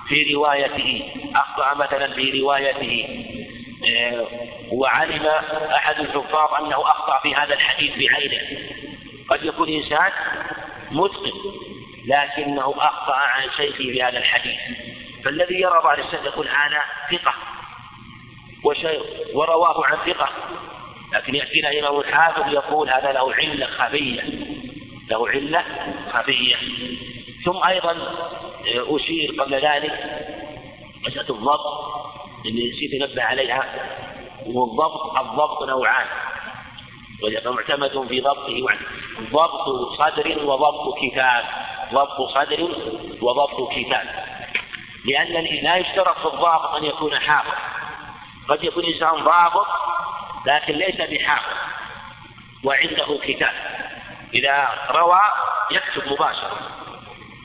[0.07, 3.23] في روايته أخطأ مثلا في روايته
[3.85, 4.27] آه،
[4.71, 5.25] وعلم
[5.75, 8.41] أحد الحفاظ أنه أخطأ في هذا الحديث بعينه.
[9.29, 10.11] قد يكون إنسان
[10.91, 11.31] متقن
[12.05, 14.59] لكنه أخطأ عن شيخه في هذا الحديث.
[15.25, 17.33] فالذي يرى بعد السنة يقول هذا ثقة
[18.63, 19.01] وشيء
[19.33, 20.29] ورواه عن ثقة
[21.13, 24.21] لكن يأتينا إمام الحافظ يقول هذا له علة خفية
[25.09, 25.63] له علة
[26.13, 26.55] خفية.
[27.45, 27.97] ثم أيضا
[28.65, 29.93] أشير قبل ذلك
[31.07, 31.97] مسألة الضبط
[32.45, 33.63] اللي نسيت أنبه عليها
[34.45, 36.07] والضبط الضبط نوعان
[37.45, 38.65] معتمد في ضبطه
[39.21, 41.43] ضبط صدر وضبط كتاب.
[41.93, 42.61] ضبط صدر
[43.21, 44.07] وضبط كتاب.
[45.05, 47.57] لأن لا يشترط في الضابط أن يكون حافظ.
[48.47, 49.67] قد يكون إنسان ضابط
[50.45, 51.57] لكن ليس بحافظ.
[52.63, 53.53] وعنده كتاب.
[54.33, 55.19] إذا روى
[55.71, 56.59] يكتب مباشرة.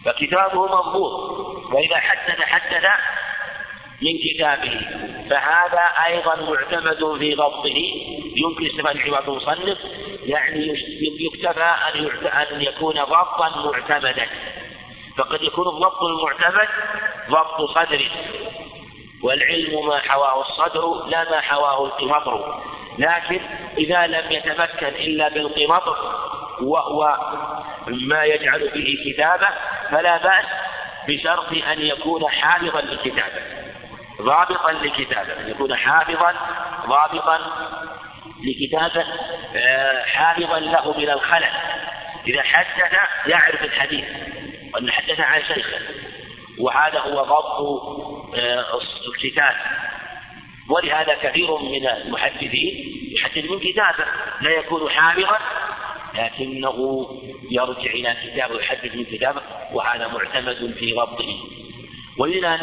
[0.05, 1.13] فكتابه مضبوط.
[1.73, 2.85] وإذا حدث حدث
[4.03, 4.81] من كتابه.
[5.31, 7.77] فهذا أيضا معتمد في ضبطه.
[8.37, 9.79] يمكن استفادة عبارة المصنف.
[10.23, 10.75] يعني
[11.21, 14.27] يكتفى أن أن يكون ضبطا معتمدا.
[15.17, 16.69] فقد يكون الضبط المعتمد
[17.31, 18.11] ضبط صدر.
[19.23, 22.63] والعلم ما حواه الصدر لا ما حواه القمطر.
[22.99, 23.41] لكن
[23.79, 25.97] إذا لم يتمكن إلا بالقمطر
[26.63, 27.17] وهو
[27.87, 29.49] ما يجعل به كتابة
[29.91, 30.45] فلا بأس
[31.09, 33.43] بشرط أن يكون حافظا لكتابة.
[34.23, 35.41] ضابطا لكتابة.
[35.41, 36.35] أن يكون حافظا
[36.87, 37.39] ضابطا
[38.45, 39.05] لكتابه
[39.57, 41.51] آه، حافظا له من الخلل.
[42.27, 42.93] إذا حدث
[43.27, 44.05] يعرف الحديث.
[44.75, 45.79] وأن حدث عن شيخه.
[46.59, 47.61] وهذا هو ضبط
[48.35, 49.55] آه، الكتاب.
[50.71, 54.05] ولهذا كثير من المحدثين يحدث من كتابه.
[54.41, 55.39] لا يكون حافظا
[56.15, 57.07] لكنه
[57.51, 61.39] يرجع إلى كتابه ويحدث من كتابه وهذا معتمد في ضبطه.
[62.19, 62.59] ومن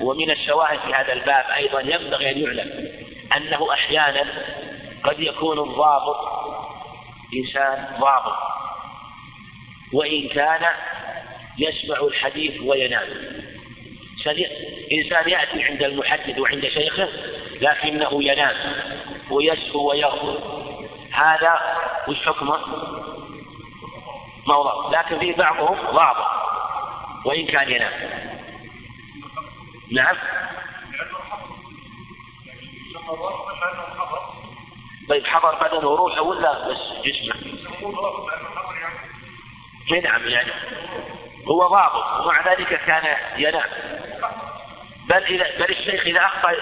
[0.00, 2.88] ومن الشواهد في هذا الباب أيضا ينبغي أن يعلم
[3.36, 4.24] أنه أحيانا
[5.06, 6.16] قد يكون الضابط
[7.34, 8.36] إنسان ضابط
[9.92, 10.66] وإن كان
[11.58, 13.08] يسمع الحديث وينام.
[14.92, 17.08] إنسان يأتي عند المحدث وعند شيخه
[17.60, 18.56] لكنه ينام
[19.30, 20.38] ويسهو ويغفر.
[21.12, 21.60] هذا
[22.08, 22.58] وش حكمه؟
[24.46, 25.00] موضع.
[25.00, 26.26] لكن في بعضهم ضابط
[27.24, 27.92] وإن كان ينام.
[29.92, 30.16] نعم.
[35.08, 37.56] طيب حضر بدنه وروحه ولا بس جسمه؟
[40.02, 40.52] نعم يعني
[41.48, 43.68] هو ضابط ومع ذلك كان ينام.
[45.08, 46.54] بل إذا بل الشيخ إذا أخطأ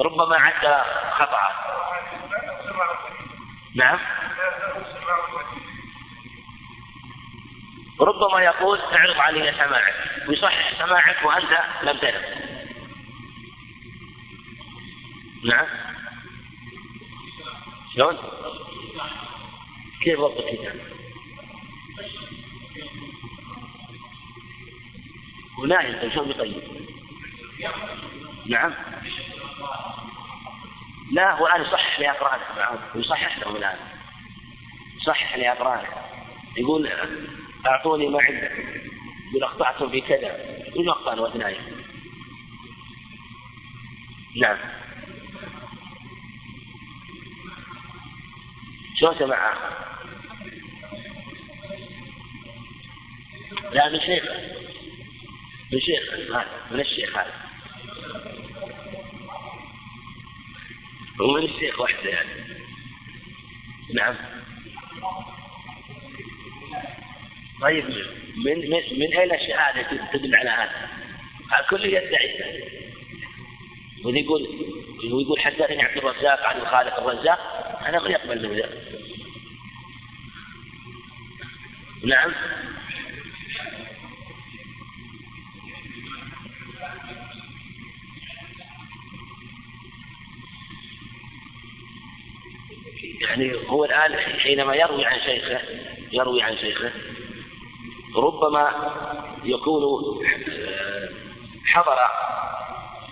[0.00, 1.40] ربما عد خطأ.
[3.76, 3.98] نعم.
[8.00, 9.94] ربما يقول اعرض علي سماعك.
[10.28, 12.22] ويصحح سماعك وأنت لم تنم.
[15.44, 15.66] نعم.
[17.94, 18.16] شلون؟
[20.02, 20.80] كيف ضبط الكتاب؟
[25.62, 26.62] ونايم شلون يطيب؟
[28.46, 28.74] نعم.
[31.12, 33.78] لا هو الآن يصحح لأقرانه نعم يصحح لهم الآن.
[34.96, 35.88] يصحح لأقرانه
[36.56, 36.90] يقول
[37.66, 38.62] أعطوني ما عندكم
[39.30, 40.60] يقول أخطأتم في كذا.
[40.68, 41.56] يقول أخطأنا وأثنائي
[44.36, 44.58] نعم.
[49.00, 49.56] شلون سمعها؟
[53.72, 54.24] لا من شيخ.
[55.72, 56.12] من شيخ.
[56.30, 57.34] هذا من الشيخ هذا.
[61.20, 62.30] هو من الشيخ وحده يعني.
[63.94, 64.14] نعم.
[67.62, 67.84] طيب
[68.36, 70.88] من من من أين الشهادة تدل على هذا؟
[71.60, 72.60] الكل يدعي
[74.04, 74.42] ويقول
[75.12, 79.00] ويقول حدثني عبد الرزاق عن الخالق الرزاق على قد يقبل له ذلك
[82.04, 82.32] نعم.
[93.20, 95.60] يعني هو الآن حينما يروي عن شيخه
[96.12, 96.92] يروي عن شيخه
[98.16, 98.70] ربما
[99.44, 101.08] يكون آه،
[101.64, 101.98] حضر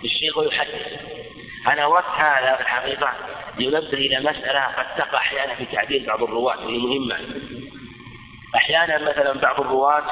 [0.03, 1.28] الشيخ ويحدث.
[1.67, 3.13] أنا أردت هذا في الحقيقة
[3.59, 7.19] ينبه إلى مسألة قد تقع أحيانا في تعديل بعض الرواة وهي مهمة.
[8.55, 10.03] أحيانا مثلا بعض الرواة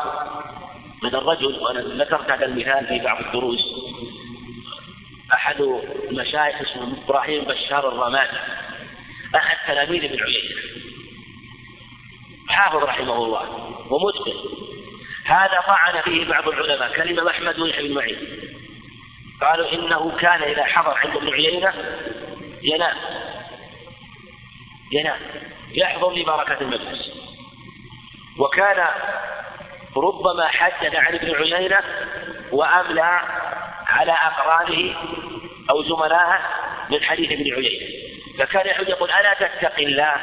[1.04, 3.60] من الرجل وأنا ذكرت هذا المثال في بعض الدروس
[5.34, 5.62] أحد
[6.10, 8.38] المشايخ اسمه إبراهيم بشار الرمادي
[9.36, 10.62] أحد تلاميذ ابن عيينة.
[12.50, 13.42] حافظ رحمه الله
[13.90, 14.34] ومتقن.
[15.26, 18.37] هذا طعن فيه بعض العلماء كلمة أحمد ويحيى بن معين.
[19.42, 21.74] قالوا إنه كان إذا حضر عند ابن عيينة
[22.62, 22.98] ينام.
[24.92, 25.20] ينام.
[25.72, 27.12] يحضر لبركة المجلس.
[28.40, 28.86] وكان
[29.98, 31.80] ربما حدث عن ابن عيينة
[32.52, 33.22] وأملى
[33.88, 34.96] على أقرانه
[35.70, 36.40] أو زملائه
[36.90, 37.88] من حديث ابن عيينة.
[38.40, 40.16] فكان يحب يقول ألا تتقي الله؟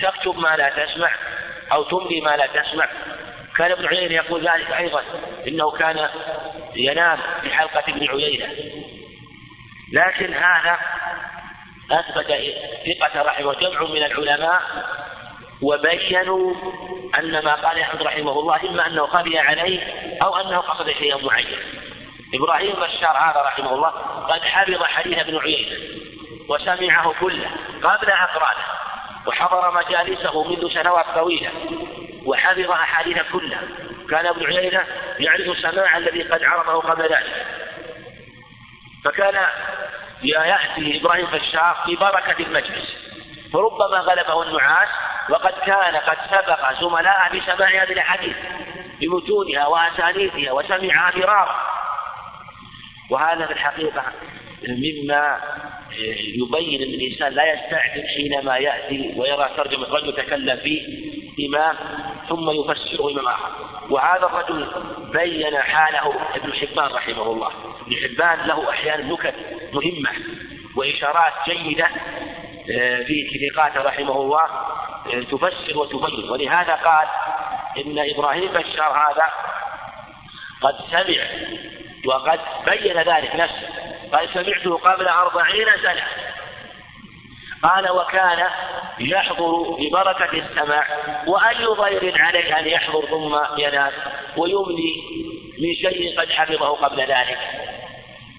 [0.00, 1.10] تكتب ما لا تسمع
[1.72, 2.88] أو تملي ما لا تسمع
[3.58, 5.02] كان ابن عيينة يقول ذلك أيضا
[5.48, 6.08] إنه كان
[6.76, 8.46] ينام في حلقة ابن عيينة.
[9.92, 10.78] لكن هذا
[11.90, 12.26] أثبت
[12.86, 14.62] ثقة رحمه جمع من العلماء
[15.62, 16.54] وبينوا
[17.18, 19.80] أن ما قال أحمد رحمه الله إما أنه خفي عليه
[20.22, 21.56] أو أنه قصد شيئا معينا.
[22.34, 23.88] إبراهيم بشار هذا رحمه الله
[24.28, 25.76] قد حفظ حديث ابن عيينة
[26.48, 27.50] وسمعه كله
[27.82, 28.64] قبل أقرانه
[29.26, 31.50] وحضر مجالسه منذ سنوات طويلة.
[32.26, 33.62] وحفظ أحاديث كلها.
[34.10, 34.84] كان ابن عيينة
[35.18, 37.46] يعرف سماع الذي قد عرضه قبل ذلك.
[39.04, 39.46] فكان
[40.22, 42.96] يأتي إبراهيم بشار ببركة المجلس.
[43.52, 44.88] فربما غلبه النعاس
[45.28, 48.36] وقد كان قد سبق زملاءه بسماع هذه الأحاديث
[49.00, 51.56] بمتونها وأسانيدها وسمعها مرارا.
[53.10, 54.04] وهذا في الحقيقة
[54.68, 55.40] مما
[56.18, 61.13] يبين أن الإنسان لا يستعجل حينما يأتي ويرى ترجمة رجل يتكلم فيه.
[61.40, 61.76] إمام
[62.28, 63.50] ثم يفسره إمام آخر.
[63.90, 64.68] وهذا الرجل
[65.12, 67.50] بين حاله ابن حبان رحمه الله.
[67.86, 69.34] ابن حبان له أحيانا نكت
[69.72, 70.10] مهمة
[70.76, 71.86] وإشارات جيدة
[72.70, 76.30] آه، في ثقاته رحمه الله آه، تفسر وتبين.
[76.30, 77.08] ولهذا قال
[77.86, 79.26] إن إبراهيم بشار هذا
[80.60, 81.24] قد سمع
[82.06, 83.68] وقد بين ذلك نفسه.
[84.12, 86.33] قال سمعته قبل أربعين سنة.
[87.64, 88.48] قال وكان
[88.98, 90.86] يحضر ببركة السماع
[91.26, 93.92] وأي ضير عليه أن يحضر ثم ينام
[94.36, 95.02] ويملي
[95.58, 97.38] من شيء قد حفظه قبل ذلك.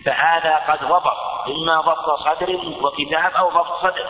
[0.06, 1.18] فهذا قد ضبط
[1.48, 4.08] إما ضبط صدر وكتاب أو ضبط صدر.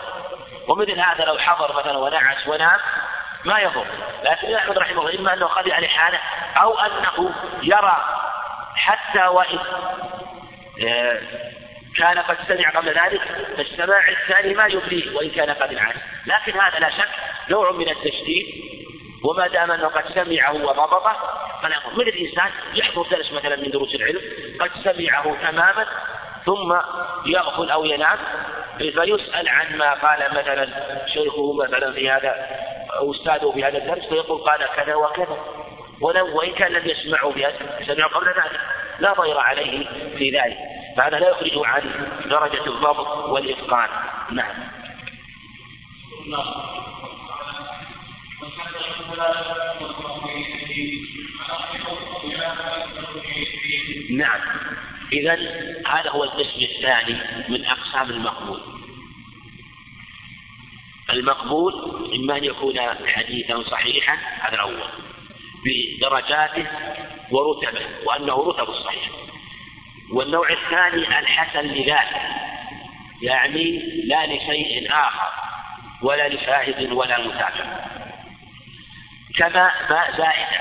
[0.68, 2.78] ومثل هذا لو حضر مثلا ونعس ونام
[3.44, 3.86] ما يضر.
[4.22, 6.18] لكن أحمد رحمه الله إما أنه خذ عليه حاله
[6.62, 8.04] أو أنه يرى
[8.76, 9.58] حتى وإن
[10.84, 11.20] آه،
[11.98, 13.20] كان قد سمع قبل ذلك
[13.56, 15.96] فالسماع الثاني ما يفليه وإن كان قد انعاد.
[16.26, 17.08] لكن هذا لا شك
[17.50, 18.46] نوع من التشديد
[19.24, 21.16] وما دام أنه قد سمعه وضبطه
[21.62, 24.20] فلا يقول مثل الإنسان يحضر درس مثلا من دروس العلم
[24.60, 25.86] قد سمعه تماما
[26.46, 26.76] ثم
[27.26, 28.18] يغفل أو ينام
[28.78, 30.68] فيسأل عن ما قال مثلا
[31.06, 32.46] شيخه مثلا في هذا
[32.98, 35.38] أو أستاذه في هذا الدرس فيقول قال كذا وكذا.
[36.00, 37.44] ولو وإن كان لم يسمعه في
[37.86, 38.60] سمعه قبل ذلك
[38.98, 39.86] لا ضير عليه
[40.18, 40.75] في ذلك.
[40.96, 41.82] فهذا لا يخرجه عن
[42.30, 43.88] درجة الضبط والإتقان.
[44.30, 44.54] نعم.
[54.10, 54.40] نعم.
[55.12, 55.34] إذا
[55.86, 57.18] هذا هو القسم الثاني
[57.48, 58.60] من أقسام المقبول.
[61.10, 61.74] المقبول
[62.14, 62.74] إما أن يكون
[63.06, 64.88] حديثا صحيحا هذا الأول
[65.64, 66.66] بدرجاته
[67.30, 69.10] ورتبه وأنه رتب الصحيح.
[70.12, 72.20] والنوع الثاني الحسن لذاته
[73.22, 75.32] يعني لا لشيء آخر
[76.02, 77.86] ولا لشاهد ولا متابع
[79.38, 80.60] كما ماء زائدة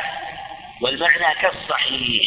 [0.82, 2.24] والمعنى كالصحيح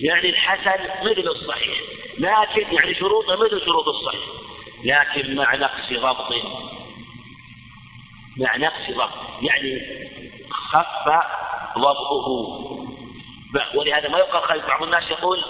[0.00, 1.78] يعني الحسن مثل الصحيح
[2.18, 4.20] لكن يعني شروطه مثل شروط الصحيح.
[4.84, 6.32] لكن مع نقص ضبط
[8.36, 9.82] مع نقص ضبط يعني
[10.50, 11.08] خف
[11.78, 12.81] ضبطه.
[13.74, 15.44] ولهذا ما يقال خفيف بعض الناس يقول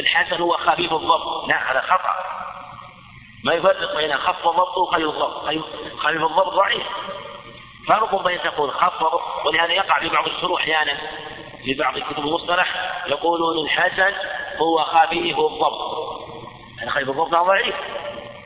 [0.00, 2.14] الحسن هو خفيف الضبط لا هذا خطأ.
[3.44, 5.44] ما يفرق بين خف ضبط وخفيف الضبط
[5.98, 6.86] خفيف الضبط ضعيف.
[7.88, 9.02] فرق بين تقول خف
[9.46, 10.98] ولهذا يقع في بعض الشروح أحيانا
[11.64, 12.74] في بعض كتب المصطلح
[13.06, 14.12] يقولون الحسن
[14.58, 16.08] هو خفيف الضبط
[16.78, 17.74] يعني خفيف الضبط ضعيف.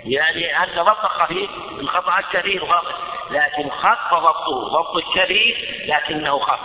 [0.04, 2.84] يعني أن ضبط خفيف انقطع الكثير وخف
[3.30, 6.60] لكن خف ضبطه ضبط الكثير لكنه خف.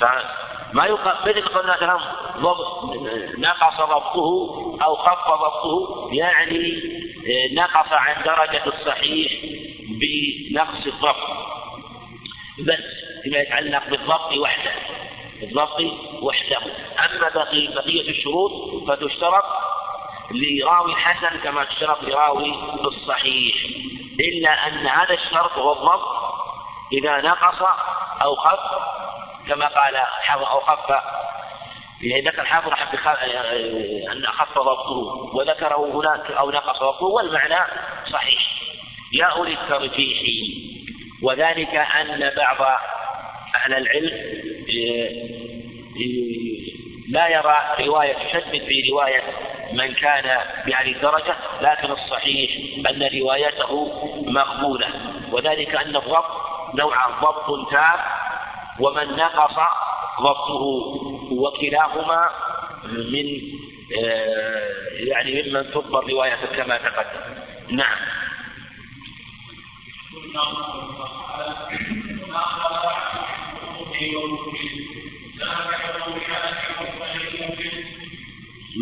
[0.00, 1.98] فما يقال مثل قلنا مثلا
[2.36, 2.84] ضبط
[3.38, 4.28] نقص ضبطه
[4.84, 6.82] أو خف ضبطه يعني
[7.52, 9.32] نقص عن درجة الصحيح
[9.88, 11.16] بنقص الضبط.
[12.58, 12.84] بس
[13.22, 14.70] فيما يتعلق بالضبط وحده
[15.40, 15.80] بالضبط
[16.22, 16.58] وحده.
[16.98, 17.28] أما
[17.74, 18.52] بقية الشروط
[18.88, 19.44] فتشترط
[20.30, 23.54] لراوي حسن كما تشترط لراوي الصحيح.
[24.20, 26.30] إلا أن هذا الشرط هو الضبط
[26.92, 27.62] إذا نقص
[28.22, 28.60] أو خف
[29.50, 29.96] كما قال
[30.46, 30.90] أو خف
[32.02, 32.72] يعني ذكر الحافظ
[34.12, 37.58] أن أخف ضبطه وذكره هناك أو نقص ضبطه والمعنى
[38.12, 38.40] صحيح.
[39.12, 40.18] يا أولي الترجيح
[41.22, 42.80] وذلك أن بعض
[43.54, 44.10] أهل العلم
[47.08, 49.22] لا يرى رواية تشدد في رواية
[49.72, 52.50] من كان بهذه الدرجة لكن الصحيح
[52.90, 53.92] أن روايته
[54.26, 54.88] مقبولة.
[55.32, 58.19] وذلك أن الضبط نوعان ضبط تام
[58.80, 59.56] ومن نقص
[60.20, 60.62] ضبطه
[61.32, 62.28] وكلاهما
[62.84, 63.40] من
[64.04, 64.68] آه،
[65.06, 67.20] يعني ممن تضبط روايته كما تقدم.
[67.70, 67.98] نعم.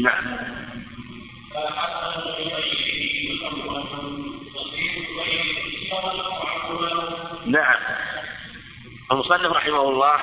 [0.03, 0.39] نعم.
[7.47, 7.88] نعم.
[9.13, 10.17] المصنف رحمه الله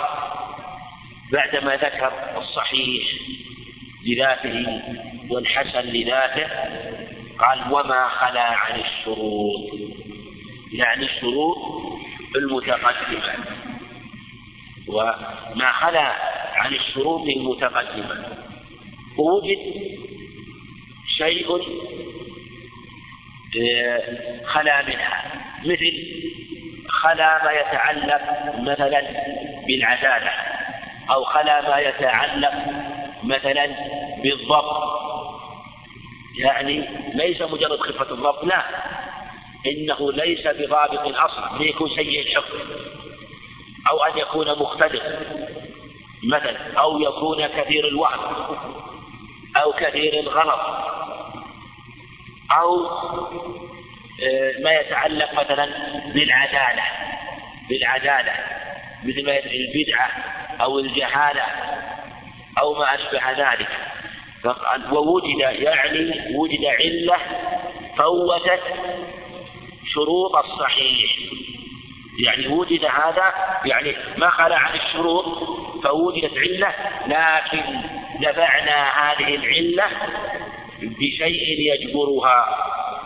[1.32, 3.04] بعدما ذكر الصحيح
[4.06, 4.82] لذاته
[5.30, 6.48] والحسن لذاته
[7.40, 9.62] قال وما خلا عن الشروط.
[10.74, 11.58] يعني الشروط
[12.36, 13.34] المتقدمة.
[14.88, 16.16] وما خلا
[16.54, 18.38] عن الشروط المتقدمة.
[19.18, 19.60] ووجد
[21.18, 21.62] شيء
[23.58, 25.24] آه، خلا منها.
[25.66, 25.94] مثل
[27.06, 28.22] خلا ما يتعلق
[28.58, 29.02] مثلا
[29.68, 30.32] بالعدالة
[31.10, 32.54] أو خلا ما يتعلق
[33.24, 33.70] مثلا
[34.24, 34.96] بالضبط.
[36.40, 38.64] يعني ليس مجرد خفة الضبط لا.
[39.68, 42.56] إنه ليس بضابط أصلا ليكون سيء الحفظ
[43.90, 45.04] أو أن يكون مختلف
[46.24, 48.36] مثلا أو يكون كثير الوهم
[49.58, 50.60] أو كثير الغلط
[52.52, 52.90] أو
[54.64, 55.66] ما يتعلق مثلا
[56.14, 56.84] بالعدالة
[57.70, 58.34] بالعدالة
[59.04, 60.12] مثل ما البدعة
[60.62, 61.44] أو الجهالة
[62.60, 63.68] أو ما أشبه ذلك.
[64.92, 67.18] ووجد يعني وجد علة
[67.98, 68.64] فوتت
[69.94, 71.16] شروط الصحيح.
[72.26, 73.34] يعني وجد هذا
[73.66, 75.26] يعني ما خلا عن الشروط
[75.84, 76.74] فوجدت علة
[77.08, 77.64] لكن
[78.22, 79.86] دفعنا هذه العلة
[80.82, 82.46] بشيء يجبرها.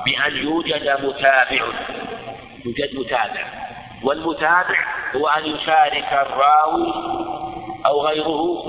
[0.10, 1.66] بأن يوجد متابع.
[2.66, 3.46] يوجد متابع.
[4.04, 4.86] والمتابع
[5.16, 6.94] هو أن يشارك الراوي
[7.86, 8.64] أو غيره.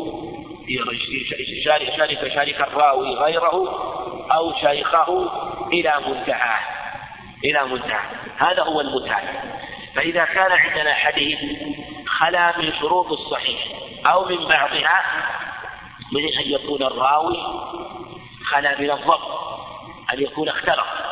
[1.59, 1.97] يشارك
[2.35, 3.55] شارك الراوي غيره
[4.33, 5.31] أو شيخه
[5.73, 6.59] إلى منتهى.
[7.45, 8.01] إلى منتهى.
[8.39, 9.43] هذا هو المتابع.
[9.95, 11.39] فإذا كان عندنا حديث
[12.07, 13.61] خلا من شروط الصحيح
[14.07, 15.03] أو من بعضها
[16.13, 17.37] من أن يكون الراوي
[18.51, 19.41] خلا من الضبط
[20.13, 21.10] أن يكون اختلط.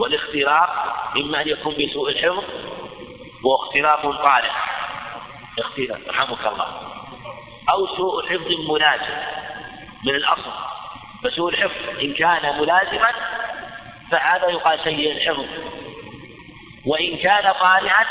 [0.00, 0.68] والاختلاط
[1.16, 2.44] إما أن يكون بسوء الحفظ
[3.44, 4.50] واختلاط طارئ.
[5.58, 6.66] اختلاط رحمك الله.
[7.70, 9.16] أو سوء حفظ ملازم
[10.04, 10.52] من الأصل.
[11.24, 13.12] فسوء الحفظ إن كان ملازما
[14.10, 15.46] فهذا يقال سيء الحفظ.
[16.86, 18.06] وإن كان طارئا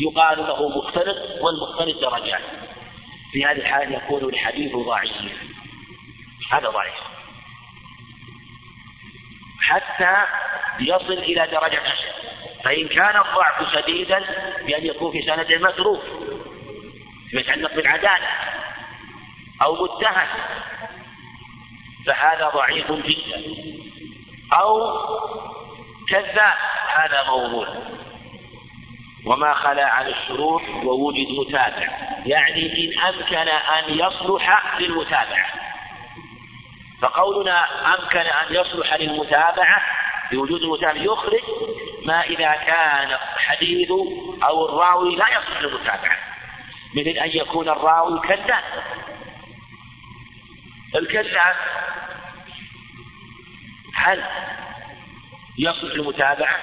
[0.00, 2.42] يقال له مختلط والمختلط درجات.
[3.32, 5.12] في هذه الحالة يكون الحديث ضعيف.
[6.50, 7.13] هذا ضعيف.
[9.68, 10.16] حتى
[10.80, 12.14] يصل إلى درجة حسن
[12.64, 14.24] فإن كان الضعف شديدا
[14.66, 16.02] بأن يكون في سند متروك
[17.32, 18.28] يتعلق بالعدالة
[19.62, 20.26] أو متهم.
[22.06, 23.42] فهذا ضعيف جدا.
[24.52, 24.98] أو
[26.08, 26.54] كذاب
[26.94, 27.68] هذا موضوع.
[29.26, 31.88] وما خلا عن الشروط ووجد متابع.
[32.26, 35.63] يعني إن أمكن أن يصلح للمتابعة.
[37.04, 39.82] فقولنا أمكن أن يصلح للمتابعة
[40.30, 41.42] بوجود المتابع يخرج
[42.04, 43.90] ما إذا كان الحديث
[44.42, 46.16] أو الراوي لا يصلح للمتابعة
[46.94, 48.64] مثل أن يكون الراوي كذاب.
[50.94, 51.56] الكذاب
[53.94, 54.24] هل
[55.58, 56.56] يصلح للمتابعة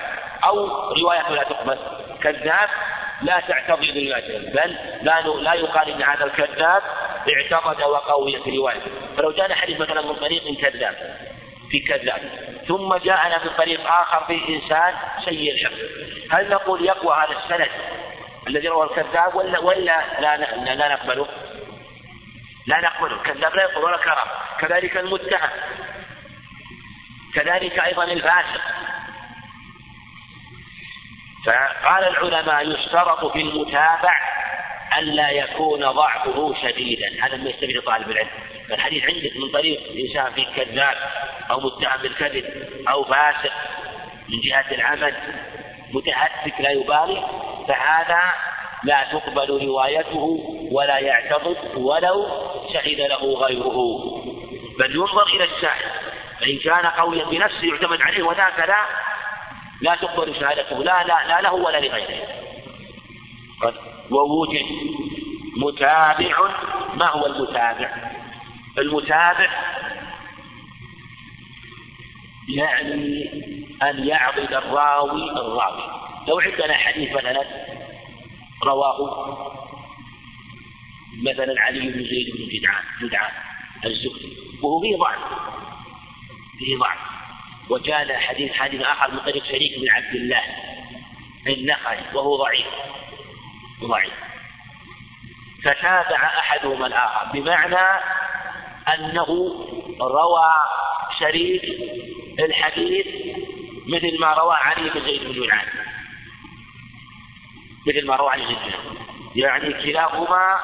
[0.43, 1.79] أو روايته لا تقبل؟
[2.23, 2.69] كذاب
[3.21, 6.83] لا تعتضد روايته بل لا لا يقال ان هذا الكذاب
[7.29, 10.95] اعتقد وقوي في روايته فلو جاءنا حديث مثلا من طريق كذاب
[11.71, 12.21] في كذاب
[12.67, 14.93] ثم جاءنا من طريق آخر في إنسان
[15.25, 15.77] سيء الحفظ
[16.31, 17.69] هل نقول يقوى هذا السند
[18.47, 20.37] الذي روى الكذاب ولا ولا لا
[20.75, 21.27] لا نقبله؟
[22.67, 24.27] لا نقبله، الكذاب لا يقول ولا كرم،
[24.59, 25.49] كذلك المتهم.
[27.35, 28.61] كذلك أيضا الفاسق.
[31.45, 34.19] فقال العلماء يشترط في المتابع
[34.97, 37.07] ألا يكون ضعفه شديدا.
[37.21, 38.29] هذا ما يستفيد طالب العلم.
[38.69, 40.97] فالحديث عندك من طريق إنسان فيه كذاب
[41.51, 42.45] أو متهم بالكذب
[42.89, 43.53] أو فاسق
[44.29, 45.15] من جهة العمل
[45.93, 47.23] متهتك لا يبالي
[47.67, 48.21] فهذا
[48.83, 50.39] لا تقبل روايته
[50.71, 52.27] ولا يعتضد ولو
[52.73, 53.77] شهد له غيره.
[54.79, 55.91] بل ينظر إلى الشاهد.
[56.41, 58.85] فإن كان قويا بنفسه يعتمد عليه وذاك لا
[59.81, 62.27] لا تقبل شهادته لا لا لا له ولا لغيره.
[64.11, 64.65] ووجد
[65.57, 66.37] متابع
[66.95, 68.11] ما هو المتابع؟
[68.77, 69.49] المتابع
[72.55, 73.29] يعني
[73.83, 75.83] أن يعضد الراوي الراوي.
[76.27, 77.43] لو عندنا حديث مثلا
[78.63, 78.97] رواه
[81.23, 83.31] مثلا علي بن زيد بن جدعان جدعان
[83.85, 85.19] الزهري وهو فيه ضعف
[86.59, 87.10] فيه ضعف.
[87.71, 90.41] وكان حديث حديث آخر من طريق شريك بن عبد الله
[91.47, 92.67] النخعي وهو ضعيف.
[93.83, 94.13] ضعيف.
[95.63, 98.01] فتابع أحدهما الآخر بمعنى
[98.93, 99.27] أنه
[100.01, 100.53] روى
[101.19, 101.63] شريك
[102.39, 103.07] الحديث
[103.87, 105.67] مثل ما روى علي بن زيد بن جدعان
[107.87, 108.55] مثل ما روى علي بن
[109.35, 110.59] يعني كلاهما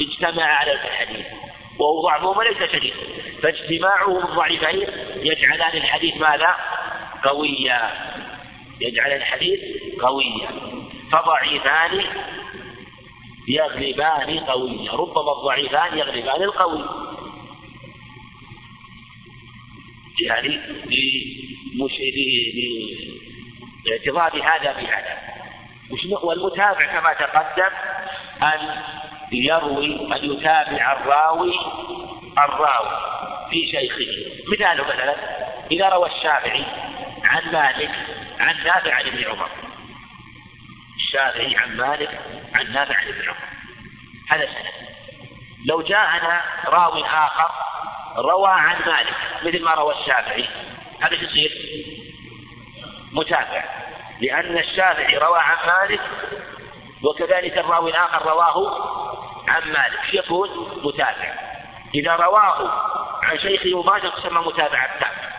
[0.00, 1.26] اجتمع على الحديث.
[1.82, 2.94] وهو ضعفهما ليس شديد.
[3.42, 6.56] فاجتماعهم الضعيفين يجعلان الحديث ماذا؟
[7.24, 7.90] قويا.
[8.80, 9.60] يجعل الحديث
[10.02, 10.48] قويا.
[11.12, 12.04] فضعيفان
[13.48, 14.92] يغلبان قويا.
[14.92, 16.84] ربما الضعيفان يغلبان القوي.
[20.20, 20.60] يعني
[23.86, 25.18] لاعتضاد هذا بهذا.
[26.22, 27.74] والمتابع كما تقدم
[28.42, 28.82] أن
[29.36, 31.54] يروي أن يتابع الراوي
[32.38, 32.90] الراوي
[33.50, 34.32] في شيخه.
[34.52, 35.14] مثاله مثلا
[35.70, 36.64] إذا روى الشافعي
[37.24, 37.90] عن مالك
[38.40, 39.48] عن نافع عن ابن عمر.
[40.96, 42.20] الشافعي عن مالك
[42.54, 43.48] عن نافع عن ابن عمر.
[44.30, 44.92] هذا سند
[45.66, 47.50] لو جاءنا راوي آخر
[48.16, 50.48] روى عن مالك مثل ما روى الشافعي
[51.00, 51.50] هذا يصير؟
[53.12, 53.64] متابع.
[54.20, 56.00] لأن الشافعي روى عن مالك
[57.04, 59.21] وكذلك الراوي الآخر رواه
[59.52, 60.48] عن مالك يكون
[60.84, 61.34] متابع.
[61.94, 62.70] إذا رواه
[63.22, 65.32] عن شيخه مباشرة تسمى متابعة تابع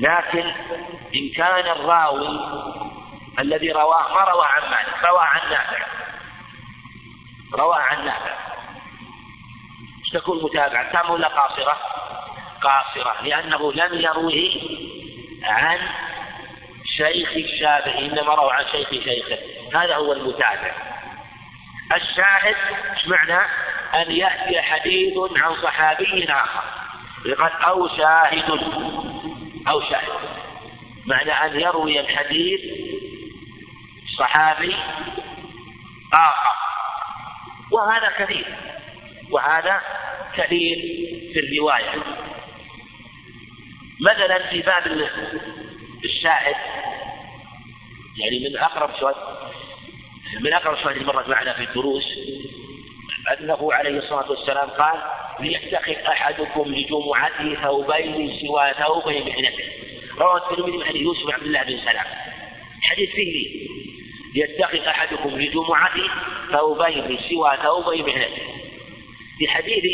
[0.00, 0.52] لكن
[1.14, 2.40] إن كان الراوي
[3.38, 5.86] الذي رواه ما روى عن مالك روى عن نافع.
[7.54, 8.34] روى عن نافع.
[10.12, 11.76] تكون متابعة تامة ولا قاصرة؟
[12.62, 14.50] قاصرة لأنه لم يروه
[15.42, 15.78] عن
[16.96, 19.38] شيخ الشافعي إنما روى عن شيخ شيخه.
[19.74, 20.91] هذا هو المتابع.
[21.96, 22.56] الشاهد
[22.96, 23.46] إيش معنى؟
[23.94, 26.64] أن يأتي حديث عن صحابي آخر.
[27.38, 28.50] قد أو شاهد.
[29.68, 30.08] أو شاهد.
[31.06, 32.60] معنى أن يروي الحديث
[34.18, 34.76] صحابي
[36.14, 36.56] آخر.
[37.72, 38.46] وهذا كثير.
[39.30, 39.80] وهذا
[40.36, 40.76] كثير
[41.32, 42.02] في الرواية.
[44.00, 44.86] مثلا في باب
[46.04, 46.56] الشاهد.
[48.16, 49.14] يعني من أقرب شوي
[50.40, 52.04] من أقرب شوي اللي مرت معنا في الدروس
[53.40, 55.02] أنه عليه الصلاة والسلام قال
[55.40, 59.64] ليتخذ أحدكم لجمعته ثوبين سوى ثوبي محنته
[60.18, 62.06] رواه الترمذي من حديث يوسف عبد الله بن سلام.
[62.82, 63.68] حديث فيه
[64.34, 66.08] ليتخذ أحدكم لجمعته
[66.52, 68.42] ثوبين سوى ثوبي محنته
[69.38, 69.84] في حديث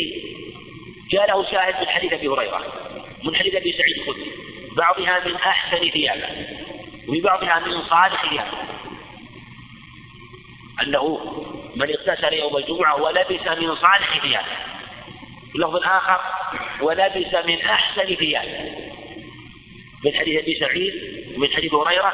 [1.11, 2.73] جاء له شاهد من حديث أبي هريرة
[3.23, 4.31] من حديث أبي سعيد الخدري
[4.77, 6.27] بعضها من أحسن ثيابه
[7.07, 8.57] وفي بعضها من صالح ثيابه.
[10.81, 11.19] أنه
[11.75, 14.47] من اغتسل يوم الجمعة ولبس من صالح ثيابه.
[15.55, 16.21] اللفظ الآخر
[16.81, 18.71] ولبس من أحسن ثيابه.
[20.05, 20.93] من حديث أبي سعيد
[21.37, 22.13] ومن حديث هريرة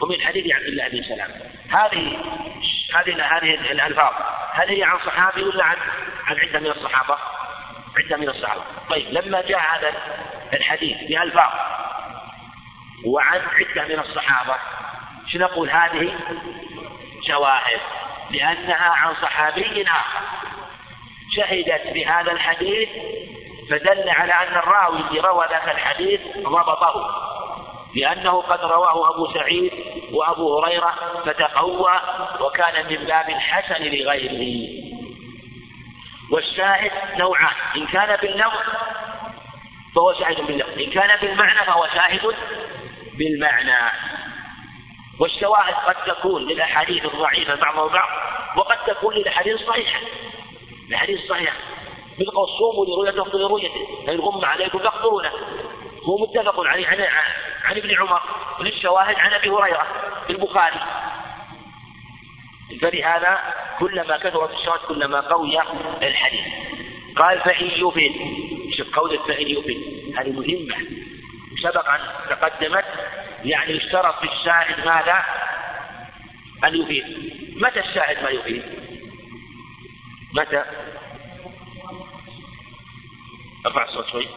[0.00, 1.30] ومن حديث عبد الله بن سلام.
[1.68, 2.18] هذه
[2.94, 4.12] هذه هذه الألفاظ.
[4.52, 5.76] هل هي عن صحابي ولا عن
[6.26, 7.16] عن عدة من الصحابة؟
[7.98, 8.62] عدة من الصحابة.
[8.90, 9.92] طيب لما جاء هذا
[10.52, 11.52] الحديث بألفاظ
[13.04, 14.56] وعن عدة من الصحابة
[15.32, 16.12] شو نقول هذه؟
[17.26, 17.80] شواهد
[18.30, 20.20] لأنها عن صحابي آخر
[21.36, 22.88] شهدت بهذا الحديث
[23.70, 27.26] فدل على أن الراوي الذي روى ذاك الحديث ضبطه
[27.94, 29.72] لأنه قد رواه أبو سعيد
[30.12, 30.94] وأبو هريرة
[31.26, 32.00] فتقوى
[32.40, 34.68] وكان من باب الحسن لغيره.
[36.32, 38.62] والشاهد نوعان إن كان باللفظ
[39.94, 42.34] فهو شاهد باللفظ إن كان بالمعنى فهو شاهد
[43.18, 43.92] بالمعنى.
[45.20, 48.08] والشواهد قد تكون للأحاديث الضعيفة بعضها البعض
[48.56, 50.00] وقد تكون للأحاديث الصحيحة.
[50.88, 51.56] الأحاديث الصحيحة.
[52.18, 55.30] مثل صوموا لرؤيته وافطروا لرؤيته فإن غم عليكم فاقدرونه
[56.02, 57.00] هو متفق عليه عن
[57.64, 58.20] عن ابن عمر
[58.60, 59.86] وللشواهد عن أبي هريرة
[60.26, 60.80] في البخاري.
[62.80, 63.38] فلهذا
[63.78, 65.60] كلما كثرت الشواهد كلما قوي
[66.02, 66.44] الحديث.
[67.16, 68.14] قال فإن يفد
[68.76, 69.82] شوف قول فإن يفد
[70.18, 70.76] هذه مهمة.
[71.62, 72.00] سبق أن
[72.30, 72.84] تقدمت
[73.44, 75.24] يعني يشترط في الشاهد ماذا؟
[76.64, 77.04] أن يفيد
[77.56, 78.62] متى الشاهد ما يفيد؟
[80.34, 80.64] متى؟
[83.66, 84.28] أرفع الصوت شوي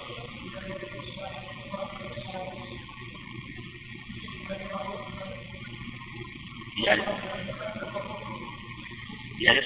[6.86, 7.04] يعني
[9.40, 9.62] يعني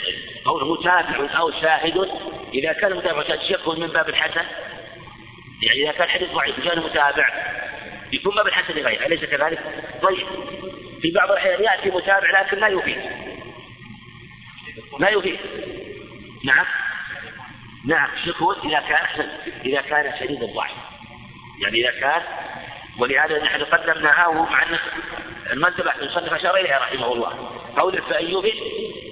[0.45, 2.09] قوله متابع أو شاهد
[2.53, 4.45] إذا كان متابع شاهد من باب الحسن
[5.61, 7.29] يعني إذا كان الحديث ضعيف وكان متابع
[8.14, 9.59] يكون باب الحسن لغيره أليس كذلك؟
[10.01, 10.28] طيب
[11.01, 13.01] في بعض الأحيان يأتي متابع لكن لا يفيد.
[14.99, 15.39] لا يفيد.
[16.43, 16.66] نعم.
[17.86, 19.30] نعم شكوى إذا كان
[19.66, 20.72] إذا كان شديد الضعف.
[21.61, 22.22] يعني إذا كان
[22.99, 24.66] ولهذا نحن قدمناها وهو مع
[25.51, 27.61] المنتبه المصنف أشار إليها رحمه الله.
[27.78, 28.55] قول فإن يفيد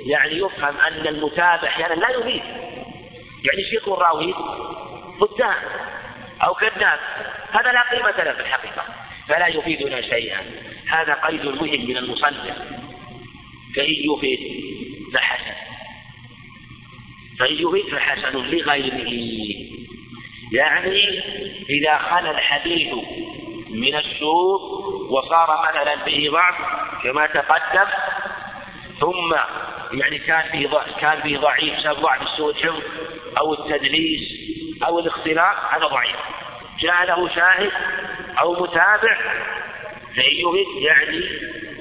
[0.06, 2.44] يعني يفهم أن المتابع أحيانا لا يفيد.
[3.44, 4.34] يعني شيخ الراوي
[5.20, 5.56] قدام
[6.44, 7.00] أو كذاب.
[7.52, 8.84] هذا لا قيمة له في الحقيقة
[9.28, 10.42] فلا يفيدنا شيئا.
[10.90, 12.58] هذا قيد مهم من المصنف.
[13.76, 14.40] فإن يفيد
[15.14, 15.56] فحسن.
[17.40, 19.12] فإن يفيد فحسن لغيره.
[20.52, 21.22] يعني
[21.70, 22.94] إذا خلا الحديث
[23.70, 24.62] من الشروط
[25.10, 26.56] وصار مثلا به ضعف
[27.04, 27.90] كما تقدم
[29.00, 29.36] ثم
[30.00, 30.70] يعني كان فيه
[31.02, 32.82] كان فيه ضعيف بسبب ضعف سوء الحفظ
[33.38, 34.22] أو التدليس
[34.84, 36.16] أو الاختلاط هذا ضعيف.
[36.80, 37.72] جاء له شاهد
[38.40, 39.18] أو متابع
[40.16, 41.22] فإن يعني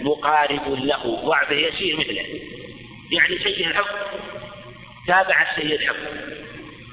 [0.00, 2.24] مقارب له ضعفه يسير مثله.
[3.12, 3.96] يعني سيء الحفظ
[5.06, 6.06] تابع السيء الحفظ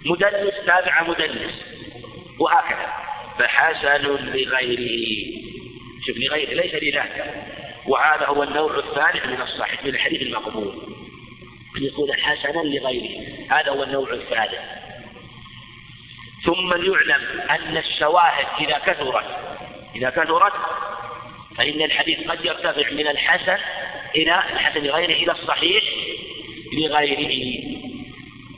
[0.05, 1.53] مدلس تابع مدلس.
[2.39, 2.93] وهكذا.
[3.39, 4.01] فحسن
[4.33, 5.07] لغيره.
[6.07, 7.31] شوف لغيره ليس لذاته.
[7.87, 10.73] وهذا هو النوع الثالث من الصحيح من الحديث المقبول.
[11.77, 13.27] أن يكون حسنا لغيره.
[13.49, 14.76] هذا هو النوع الثالث.
[16.47, 19.25] ثم ليعلم أن الشواهد إذا كثرت
[19.95, 20.53] إذا كثرت
[21.57, 23.57] فإن الحديث قد يرتفع من الحسن
[24.15, 25.83] إلى الحسن لغيره إلى الصحيح
[26.73, 27.63] لغيره.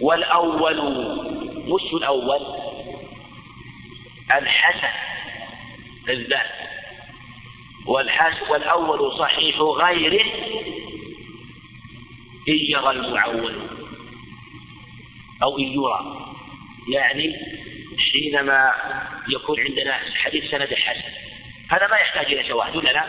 [0.02, 0.80] والأول
[1.68, 2.40] وش الأول
[4.32, 4.94] الحسن
[6.10, 6.50] الذات.
[7.88, 10.26] والحسن والأول صحيح غيره
[12.50, 13.56] إن يرى المعول
[15.44, 16.30] أو إن يرى
[16.90, 17.36] يعني
[18.00, 18.74] حينما
[19.28, 21.04] يكون عندنا حديث سند حسن.
[21.72, 23.04] هذا ما يحتاج إلى شواهد ولا لا؟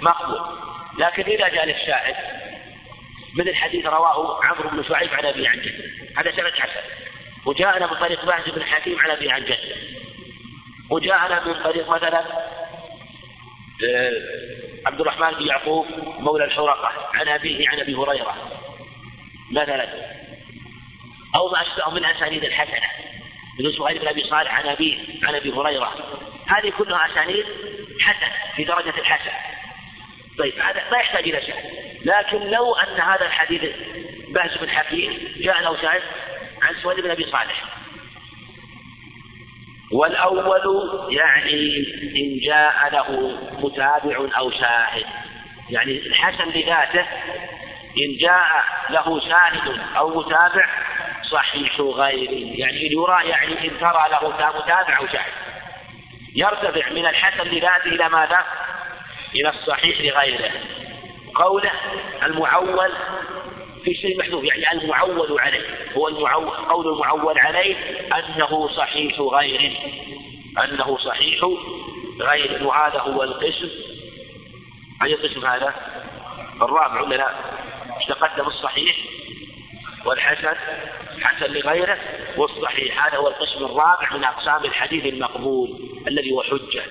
[0.00, 0.58] مقبول.
[0.98, 2.16] لكن إذا جاء الشاهد
[3.34, 5.84] مثل حديث رواه عمرو بن شعيب عن أبي عن جده
[6.16, 6.80] هذا سند حسن.
[7.46, 9.76] وجاءنا من طريق باهز بن حكيم عن أبي عن جده
[10.90, 12.24] وجاءنا من طريق مثلا
[13.84, 14.12] آه،
[14.86, 15.86] عبد الرحمن بن يعقوب
[16.18, 18.36] مولى الحرقة عن أبيه عن أبي هريرة.
[19.50, 19.88] مثلا.
[21.34, 23.05] أو ما أشبه من أسانيد الحسنة.
[23.60, 25.94] مثل سهيل بن أبي صالح عن أبيه عن أبي هريرة.
[26.46, 27.46] هذه كلها أسانيد
[28.00, 29.30] حسن في درجة الحسن.
[30.38, 31.54] طيب هذا ما يحتاج إلى شيء
[32.04, 33.62] لكن لو أن هذا الحديث
[34.28, 36.02] بهز بن حكيم جاء له شاهد
[36.62, 37.64] عن سهيل بن أبي صالح.
[39.92, 41.76] والأول يعني
[42.16, 45.06] إن جاء له متابع أو شاهد.
[45.70, 47.06] يعني الحسن لذاته
[47.98, 50.68] إن جاء له شاهد أو متابع
[51.30, 55.32] صحيح غيره يعني إن يرى يعني إن ترى له متابع أو شاهد
[56.36, 58.44] يرتفع من الحسن لذاته إلى ماذا؟
[59.34, 60.50] إلى الصحيح لغيره.
[61.34, 61.70] قوله
[62.22, 62.92] المعول
[63.84, 65.64] في شيء محذوف يعني المعول عليه.
[65.96, 67.76] هو المعول قول المعول عليه
[68.18, 69.72] أنه صحيح غيره.
[70.64, 71.40] أنه صحيح
[72.20, 72.66] غيره.
[72.66, 73.70] وهذا هو القسم.
[75.02, 75.74] أي قسم هذا؟
[76.62, 77.30] الرابع ولا لا؟
[78.08, 78.96] تقدم الصحيح؟
[80.06, 80.56] والحسن
[81.22, 81.98] حسن لغيره
[82.36, 83.06] والصحيح.
[83.06, 85.68] هذا هو القسم الرابع من أقسام الحديث المقبول
[86.08, 86.82] الذي هو حجة.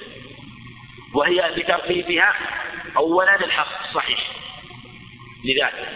[1.14, 2.34] وهي بترتيبها
[2.98, 4.20] أولا الحق الصحيح
[5.46, 5.88] لذاته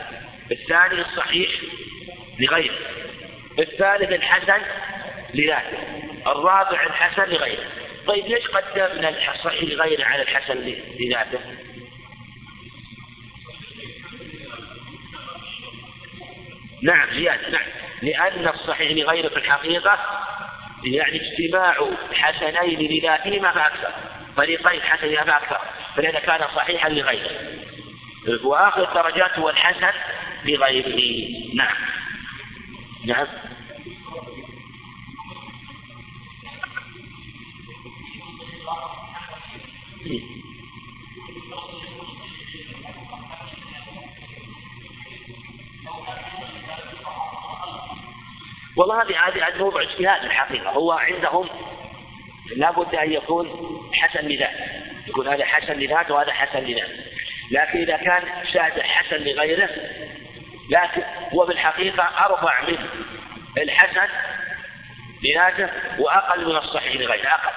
[0.51, 1.49] الثاني الصحيح
[2.39, 2.75] لغيره.
[3.59, 4.61] الثالث الحسن
[5.33, 5.77] لذاته.
[6.27, 7.67] الرابع الحسن لغيره.
[8.07, 11.39] طيب ليش قدمنا الصحيح لغيره على الحسن لذاته؟
[16.81, 17.65] نعم زيادة نعم.
[18.01, 19.99] لأن الصحيح لغيره في الحقيقة
[20.83, 21.75] يعني اجتماع
[22.13, 23.91] حسنين لذاتهما فأكثر
[24.37, 25.59] فريقين حسنين فأكثر
[25.95, 27.31] فلذا كان صحيحا لغيره.
[28.43, 29.97] وآخر الدرجات هو الحسن
[30.45, 31.27] لغيره.
[31.55, 31.75] نعم.
[33.05, 33.27] نعم.
[48.79, 50.69] والله هذه هذه موضوع اجتهاد الحقيقة.
[50.69, 51.49] هو عندهم
[52.55, 53.49] لابد أن يكون
[53.93, 54.55] حسن لذات
[55.07, 56.89] يكون هذا حسن لذات وهذا حسن لذات
[57.51, 58.23] لكن إذا كان
[58.53, 59.69] شاهد حسن لغيره
[60.69, 61.03] لكن
[61.51, 62.77] الحقيقة أرفع من
[63.57, 64.07] الحسن
[65.23, 65.69] لذاته
[65.99, 67.27] وأقل من الصحيح لغيره.
[67.27, 67.53] أقل.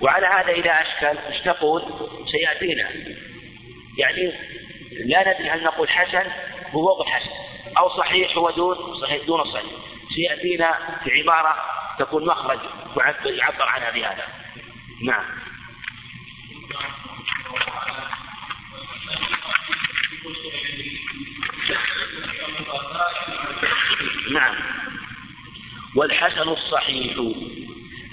[0.00, 1.82] وعلى هذا إذا أشكل إيش تقول؟
[2.32, 2.90] سيأتينا.
[3.98, 4.32] يعني
[4.92, 6.30] لا ندري هل نقول حسن
[6.72, 7.30] هو فوق الحسن
[7.78, 9.95] أو صحيح هو دون صحيح دون الصحيح.
[10.16, 11.56] سيأتينا في عبارة
[11.98, 12.58] تكون مخرج
[13.24, 14.24] يعبر عنها بهذا.
[15.04, 15.24] نعم.
[24.32, 24.54] نعم.
[25.96, 27.16] والحسن الصحيح.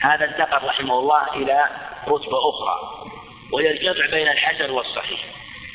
[0.01, 1.67] هذا انتقل رحمه الله إلى
[2.07, 2.75] رتبة أخرى
[3.51, 5.19] وهي الجمع بين الحسن والصحيح.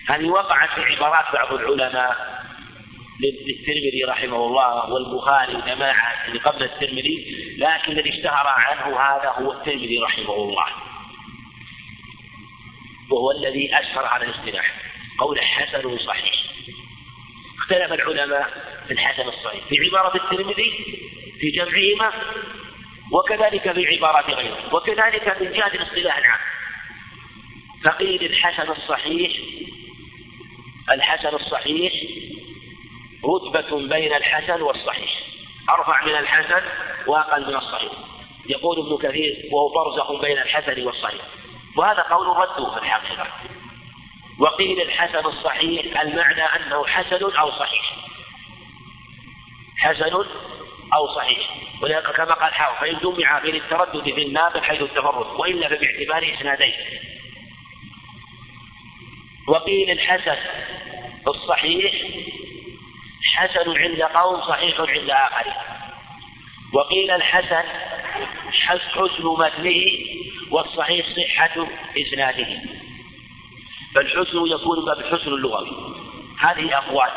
[0.09, 2.38] هذه وقعت في عبارات بعض العلماء؟
[3.21, 9.99] للترمذي رحمه الله والبخاري وجماعة اللي قبل الترمذي لكن الذي اشتهر عنه هذا هو الترمذي
[9.99, 10.67] رحمه الله.
[13.11, 14.75] وهو الذي أشهر على الاصطلاح
[15.19, 16.35] قول حسن صحيح.
[17.59, 18.51] اختلف العلماء
[18.87, 19.65] في الحسن الصحيح.
[19.69, 20.73] في عبارة الترمذي
[21.41, 22.13] في جمعهما
[23.13, 24.75] وكذلك في عبارات غيره.
[24.75, 26.41] وكذلك من جهة الاصطلاح العام.
[27.85, 29.33] فقيل الحسن الصحيح
[30.91, 31.93] الحسن الصحيح
[33.25, 35.11] رتبة بين الحسن والصحيح.
[35.71, 36.63] أرفع من الحسن
[37.07, 37.93] وأقل من الصحيح.
[38.47, 41.21] يقول ابن كثير وهو برزخ بين الحسن والصحيح.
[41.77, 43.27] وهذا قول رده في الحقيقة.
[44.41, 47.95] وقيل الحسن الصحيح المعنى أنه حسن أو صحيح.
[49.79, 50.15] حسن
[50.95, 51.51] أو صحيح.
[51.83, 56.75] ولذلك كما قال حاول فإن جمع بين التردد في الناقل حيث التفرد وإلا فباعتبار إسنادين.
[59.49, 60.37] وقيل الحسن
[61.29, 61.93] الصحيح
[63.25, 65.55] حسن عند قوم صحيح عند آخرين.
[66.73, 67.63] وقيل الحسن
[68.53, 69.87] حسن متنه
[70.51, 71.67] والصحيح صحة
[71.99, 72.49] إسناده.
[73.95, 75.71] فالحسن يكون بالحسن اللغوي.
[76.41, 77.11] هذه أقوال.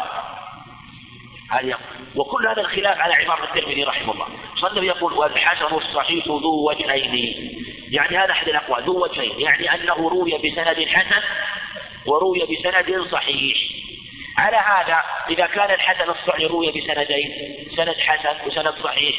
[1.51, 1.77] هذه
[2.15, 4.27] وكل هذا الخلاف على عبارة الترمذي رحمه الله.
[4.55, 7.51] صلى يقول والحسن الصحيح ذو وجهين.
[7.89, 9.39] يعني هذا أحد الأقوال ذو وجهين.
[9.39, 11.21] يعني أنه روي بسند حسن
[12.05, 13.57] وروي بسند صحيح.
[14.37, 17.31] على هذا إذا كان الحسن الصحيح روي بسندين
[17.75, 19.15] سند حسن وسند صحيح.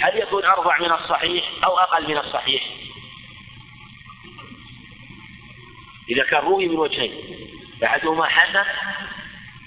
[0.00, 2.62] هل يكون أرفع من الصحيح أو أقل من الصحيح؟
[6.10, 7.12] إذا كان روي من وجهين
[7.84, 8.64] أحدهما حسن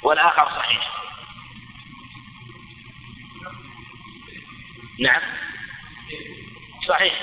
[0.03, 0.91] والآخر صحيح.
[4.99, 5.21] نعم.
[6.87, 7.13] صحيح.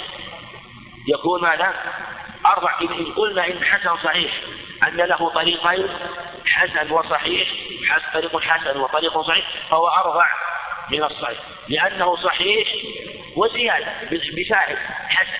[1.07, 1.75] يكون ماذا؟
[2.49, 4.32] أربع إن قلنا إن حسن صحيح
[4.88, 5.88] أن له طريقين
[6.46, 7.49] حسن وصحيح
[8.14, 10.26] طريق حسن وطريق صحيح فهو أربع
[10.90, 11.38] من الصحيح.
[11.68, 12.68] لأنه صحيح
[13.36, 14.78] وزيادة بشاهد
[15.09, 15.38] حسن.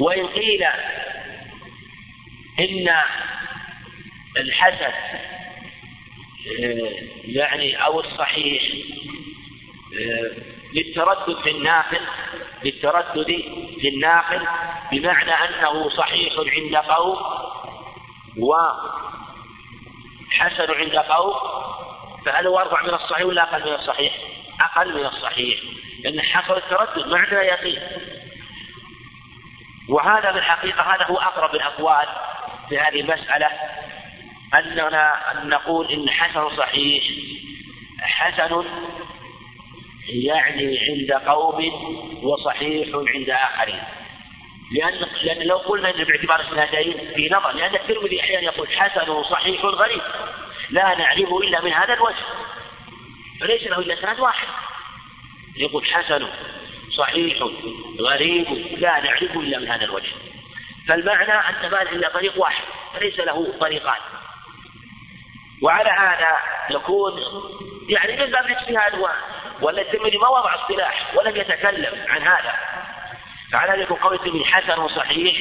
[0.00, 0.62] وإن قيل
[2.60, 2.88] إن
[4.36, 4.92] الحسن
[6.60, 6.92] آه،
[7.24, 8.62] يعني أو الصحيح
[10.00, 10.30] آه،
[10.74, 12.00] للتردد في الناقل
[12.64, 13.42] للتردد
[13.80, 14.46] في الناقل
[14.92, 17.18] بمعنى أنه صحيح عند قوم
[20.38, 21.34] وحسن عند قوم
[22.24, 24.14] فهل هو أرفع من الصحيح ولا أقل من الصحيح؟
[24.60, 25.60] أقل من الصحيح
[26.04, 27.82] لأن حصل التردد عندنا يقين
[29.88, 32.06] وهذا بالحقيقة هذا هو أقرب الأقوال
[32.68, 33.48] في هذه المسألة
[34.54, 37.04] أننا نقول إن حسن صحيح
[38.00, 38.64] حسن
[40.08, 41.72] يعني عند قوم
[42.22, 43.82] وصحيح عند آخرين.
[44.72, 49.64] لأن لأن لو قلنا إن باعتبار اسنادين في نظر لأن الترمذي أحيانا يقول حسن صحيح
[49.64, 50.02] غريب.
[50.70, 52.24] لا نعرفه إلا من هذا الوجه.
[53.40, 54.48] فليس له إلا اسناد واحد.
[55.56, 56.28] يقول حسن
[56.96, 57.42] صحيح
[58.00, 58.46] غريب
[58.78, 60.12] لا نعرفه إلا من هذا الوجه.
[60.88, 64.00] فالمعنى أن ما إلا طريق واحد فليس له طريقان.
[65.62, 66.36] وعلى هذا
[66.70, 67.12] يكون
[67.88, 68.92] يعني من باب الاجتهاد
[69.60, 72.54] ولا الترمذي ما وضع اصطلاح ولم يتكلم عن هذا.
[73.52, 75.36] فعلى يكون قول الترمذي حسن صحيح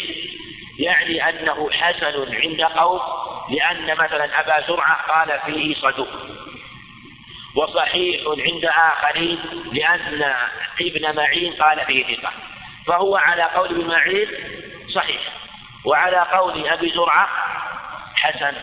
[0.80, 3.02] يعني أنه حسن عند قوم
[3.50, 6.08] لأن مثلا أبا زرعة قال فيه صدوق.
[7.56, 9.40] وصحيح عند آخرين
[9.72, 10.36] لأن
[10.82, 12.32] ابن معين قال فيه ثقة.
[12.88, 14.28] فهو على قول ابن معين
[14.96, 15.22] صحيح.
[15.86, 17.30] وعلى قول أبي زرعة
[18.16, 18.54] حسن.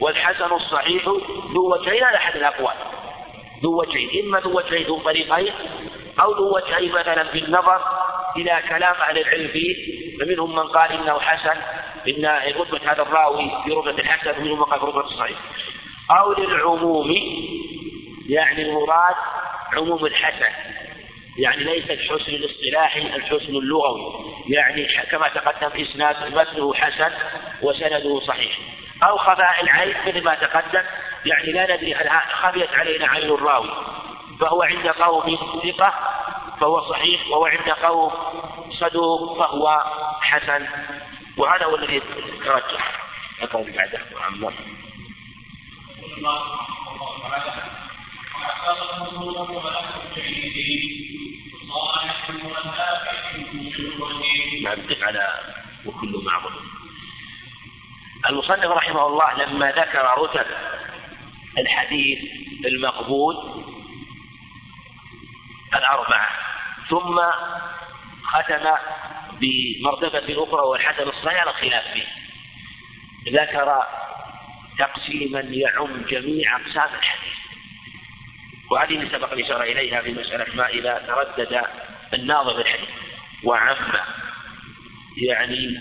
[0.00, 1.04] والحسن الصحيح
[1.54, 2.74] ذو وجهين هذا أحد الأقوال.
[3.62, 5.52] ذو وجهين إما ذو وجهين ذو طريقين
[6.20, 7.80] أو ذو وجهين مثلا في النظر
[8.36, 9.98] إلى كلام أهل العلم فيه.
[10.18, 11.60] فمنهم من قال إنه حسن
[12.08, 12.26] إن
[12.60, 15.38] رتبة هذا الراوي في رتبة الحسن ومنهم وقع في رتبة الصحيح.
[16.10, 17.14] أو للعموم
[18.28, 19.16] يعني المراد
[19.76, 20.52] عموم الحسن
[21.38, 24.02] يعني ليس الحسن الاصطلاحي الحسن اللغوي.
[24.48, 27.10] يعني كما تقدم إسناد متنه حسن
[27.62, 28.58] وسنده صحيح.
[29.02, 30.82] أو خفاء العين مثل ما تقدم
[31.26, 33.70] يعني لا ندري هل خفيت علينا عين الراوي.
[34.40, 35.94] فهو عند قوم ثقة
[36.60, 38.12] فهو صحيح وهو عند قوم
[38.70, 39.82] صدوق فهو
[40.20, 40.66] حسن.
[41.36, 42.02] وهذا هو الذي
[42.44, 42.98] ترجح
[43.42, 44.54] القول بعده عمار
[54.62, 55.40] نعم على
[55.86, 56.67] وكل معظم
[58.26, 60.46] المصنف رحمه الله لما ذكر رتب
[61.58, 62.18] الحديث
[62.64, 63.64] المقبول
[65.74, 66.28] الأربعة
[66.88, 67.20] ثم
[68.24, 68.70] ختم
[69.40, 72.06] بمرتبة أخرى والحسن الصحيح على الخلاف فيه.
[73.32, 73.82] ذكر
[74.78, 77.38] تقسيما يعم جميع أقسام الحديث.
[78.70, 81.62] وهذه سبق الإشارة إليها في مسألة ما إذا تردد
[82.14, 82.88] الناظر الحديث.
[83.44, 83.76] وعم
[85.16, 85.78] يعني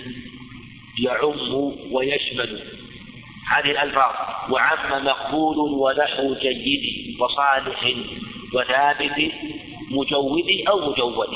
[0.99, 2.63] يعم ويشمل.
[3.51, 4.13] هذه الألفاظ.
[4.51, 7.83] وعم مقبول ونحو جيد وصالح
[8.53, 9.31] وثابت
[9.91, 11.29] مجود أو مجود.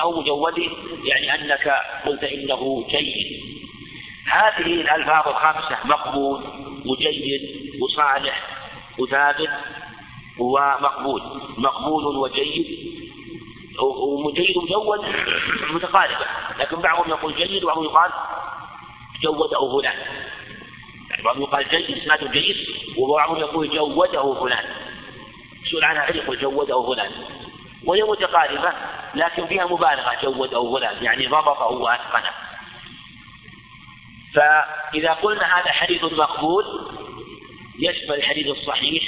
[0.00, 0.58] أو مجود
[1.04, 1.74] يعني أنك
[2.06, 3.40] قلت إنه جيد.
[4.26, 6.42] هذه الألفاظ الخمسة مقبول
[6.86, 7.42] وجيد
[7.82, 8.42] وصالح
[8.98, 9.50] وثابت
[10.38, 11.22] ومقبول.
[11.58, 12.66] مقبول وجيد
[14.26, 15.00] وجيد ومجود
[15.70, 16.26] متقاربة.
[16.60, 18.10] لكن بعضهم يقول جيد وبعضهم يقال
[19.22, 19.98] جوده فلان.
[21.10, 22.56] يعني بعضهم يقال جيد إسناده جيد
[22.96, 24.64] وبعضهم يقول جوده فلان.
[25.62, 27.10] مسؤول عنها يقول جوده فلان.
[27.84, 28.72] وهي متقاربة
[29.14, 31.04] لكن فيها مبالغة جوده فلان.
[31.04, 32.30] يعني ضبطه وأتقنه.
[34.34, 36.64] فإذا قلنا هذا حديث مقبول
[37.78, 39.02] يشمل الحديث الصحيح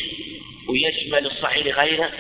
[0.68, 2.10] ويشمل الصحيح لغيره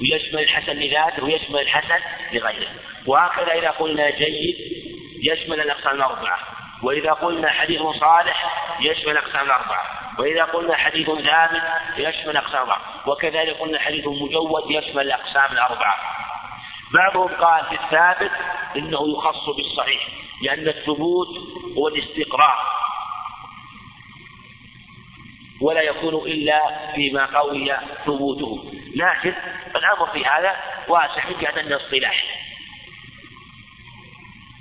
[0.00, 2.00] ويشمل الحسن لذاته ويشمل الحسن
[2.32, 2.68] لغيره.
[3.08, 4.56] وهكذا إذا قلنا جيد
[5.22, 6.38] يشمل الأقسام الأربعة.
[6.82, 9.84] وإذا قلنا حديث صالح يشمل الأقسام الأربعة.
[10.18, 11.62] وإذا قلنا حديث ثابت
[11.96, 12.80] يشمل الأقسام الأربعة.
[13.06, 15.96] وكذلك قلنا حديث مجود يشمل الأقسام الأربعة.
[16.94, 18.30] بعضهم قال في الثابت
[18.76, 20.08] إنه يخص بالصحيح
[20.42, 21.28] لأن الثبوت
[21.76, 22.58] هو الاستقرار.
[25.60, 26.60] ولا يكون إلا
[26.94, 27.72] فيما قوي
[28.06, 28.72] ثبوته.
[28.94, 29.34] لكن
[29.76, 30.56] الأمر في هذا
[30.88, 32.47] واسع من جهة أنه اصطلاح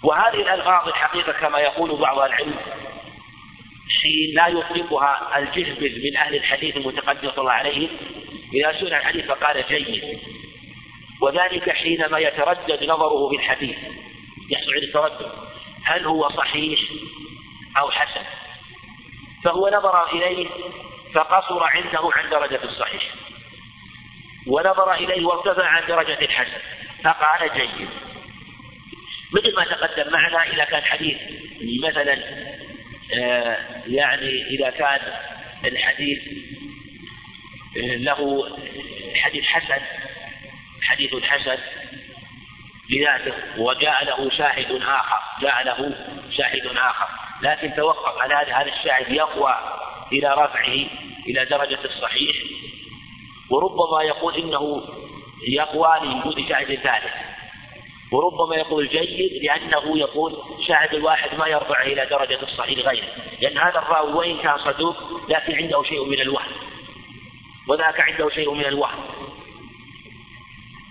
[0.04, 2.56] وهذه الألفاظ الحقيقة كما يقول بعض العلم
[4.02, 7.88] حين لا يطلقها الجهبذ من أهل الحديث المتقدم صلى الله عليه
[8.54, 10.20] إذا سئل عن الحديث فقال جيد.
[11.22, 13.78] وذلك حينما يتردد نظره في الحديث.
[14.50, 15.32] يحصل التردد.
[15.84, 16.80] هل هو صحيح
[17.78, 18.26] أو حسن؟
[19.44, 20.48] فهو نظر إليه
[21.14, 23.04] فقصر عنده عن درجة الصحيح.
[24.48, 26.62] ونظر إليه وارتفع عن درجة الحسن.
[27.04, 27.90] فقال جيد.
[29.34, 31.18] مثل ما تقدم معنا إذا كان حديث
[31.84, 32.18] مثلا
[33.14, 33.58] آه،
[33.88, 35.00] يعني إذا كان
[35.66, 36.20] الحديث
[37.78, 38.50] آه، له
[39.16, 39.82] حديث حسن
[40.82, 41.58] حديث حسن
[42.90, 45.96] لذاته وجاء له شاهد آخر جاء له
[46.38, 47.08] شاهد آخر
[47.42, 49.56] لكن توقف على هذا الشاهد يقوى
[50.12, 50.86] إلى رفعه
[51.28, 52.36] إلى درجة الصحيح
[53.50, 54.84] وربما يقول إنه
[55.48, 57.14] يقوى لوجود شاهد ثالث.
[58.12, 60.38] وربما يقول جيد لأنه يقول
[60.68, 63.08] شاهد الواحد ما يرفعه إلى درجة الصحيح غيره
[63.42, 64.96] لأن هذا الراوي وإن كان صدوق
[65.30, 66.52] لكن عنده شيء من الوهم.
[67.68, 69.04] وذاك عنده شيء من الوهم.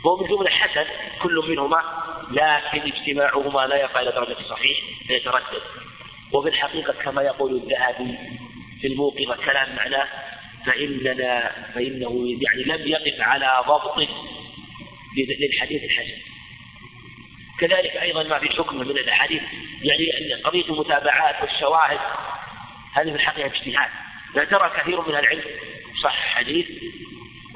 [0.07, 0.85] هو من جملة حسن
[1.23, 1.83] كل منهما
[2.31, 5.63] لكن اجتماعهما لا يقع إلى درجة الصحيح فيتردد.
[6.33, 8.19] وفي الحقيقة كما يقول الذهبي
[8.81, 10.09] في الموقظة كلام معناه
[10.67, 13.99] فإننا فإنه يعني لم يقف على ضبط
[15.41, 16.36] للحديث الحسن.
[17.59, 19.43] كذلك أيضا ما في حكم من الأحاديث
[19.83, 21.99] يعني قضية المتابعات والشواهد
[22.95, 23.91] هذه في الحقيقة اجتهاد.
[24.35, 25.45] لا ترى كثير من العلم
[26.03, 26.67] صح حديث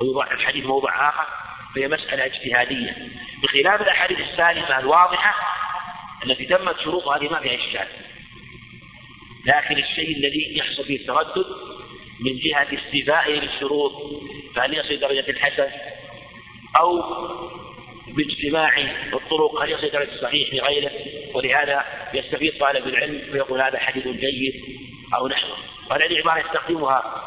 [0.00, 1.26] ويضع الحديث موضع آخر
[1.74, 2.96] فهي مسألة اجتهادية.
[3.42, 5.34] بخلاف الأحاديث السالمة الواضحة
[6.24, 7.88] التي تمت شروطها هذه ما فيها إشكال.
[9.46, 11.46] لكن الشيء الذي يحصل فيه التردد
[12.20, 13.92] من جهة استيفائه للشروط
[14.54, 15.70] فهل يصل درجة الحسن؟
[16.80, 17.02] أو
[18.16, 18.78] باجتماع
[19.12, 20.90] الطرق هل يصل درجة الصحيح لغيره
[21.34, 21.84] ولهذا
[22.14, 24.54] يستفيد طالب العلم فيقول هذا حديث جيد
[25.14, 25.56] أو نحوه.
[25.90, 27.26] وهذه عبارة يستخدمها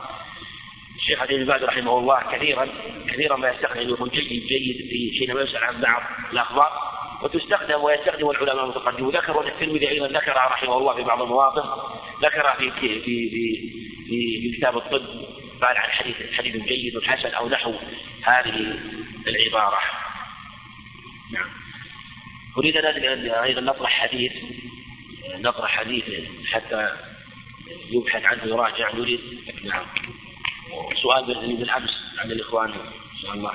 [0.96, 2.68] الشيخ عبد الباز رحمه الله كثيرا
[3.10, 6.02] كثيرا ما يستخدم يقول جيد جيد في حينما يسأل عن بعض
[6.34, 6.72] الأخبار.
[7.24, 9.16] وتستخدم ويستخدم العلماء المتقدمون.
[9.16, 11.64] ذكروا الترمذي أيضا ذكرها رحمه الله في بعض المواطن
[12.22, 15.06] ذكرها في في في في, في كتاب الطب
[15.62, 17.74] قال عن حديث حديث جيد حسن أو نحو
[18.24, 18.80] هذه
[19.28, 19.80] العبارة.
[21.34, 21.50] نعم.
[22.58, 24.32] أريد أن أيضا نطرح حديث
[25.36, 26.04] نطرح حديث
[26.52, 26.90] حتى
[27.92, 29.20] يبحث عنه يراجع نريد
[29.64, 29.86] نعم
[31.02, 31.26] سؤال
[31.58, 33.54] بالأمس عن الإخوان إن شاء الله.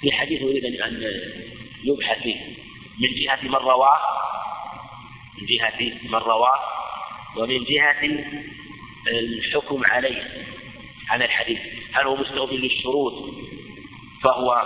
[0.00, 1.12] في حديث أريد أن
[1.84, 2.40] يبحث فيه.
[3.00, 3.98] من جهة من رواه
[5.38, 6.60] من جهة من رواه
[7.36, 8.24] ومن جهة
[9.08, 10.46] الحكم عليه.
[11.10, 11.60] على الحديث
[11.92, 13.14] هل هو مستوفي للشروط
[14.22, 14.62] فهو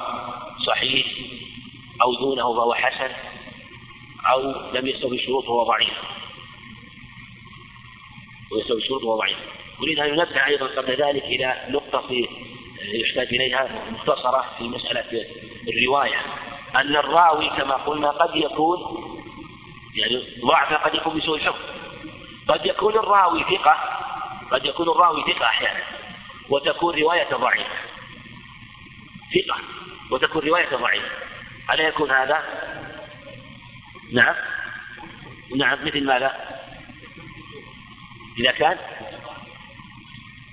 [0.67, 1.07] صحيح
[2.03, 3.11] أو دونه فهو حسن
[4.33, 5.93] أو لم يستوفي الشروط فهو ضعيف؟
[8.53, 9.37] ويستوفي الشروط فهو ضعيف.
[9.83, 12.29] أريد أن ينبه أيضا قبل ذلك إلى نقطة في
[12.83, 15.27] يحتاج إليها مختصرة في مسألة
[15.69, 16.21] الرواية.
[16.77, 18.79] أن الراوي كما قلنا قد يكون
[19.97, 21.59] يعني ضعف قد يكون بسوء الحفظ
[22.49, 23.77] قد يكون الراوي ثقة
[24.51, 26.00] قد يكون الراوي ثقة أحيانا.
[26.51, 27.71] وتكون رواية ضعيفة.
[29.35, 29.61] ثقة.
[30.11, 31.09] وتكون رواية ضعيفة.
[31.73, 32.43] ألا يكون هذا؟
[34.13, 34.35] نعم.
[35.57, 36.33] نعم مثل ماذا؟
[38.39, 38.79] إذا كان؟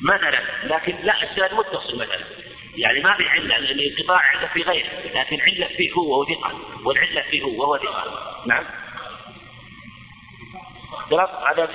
[0.01, 0.41] مثلا.
[0.63, 2.25] لكن لا السند متصل مثلا.
[2.75, 4.89] يعني ما في علة الانقطاع علة في غيره.
[5.15, 6.59] لكن علة فيه هو وهو ثقة.
[6.85, 8.43] والعلة فيه هو وهو ثقة.
[8.45, 8.65] نعم.
[11.51, 11.69] هذا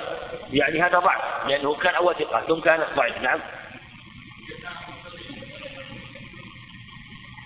[0.53, 3.17] يعني هذا ضعف لأنه كان أول ثقة ثم كان ضعيف.
[3.17, 3.39] نعم.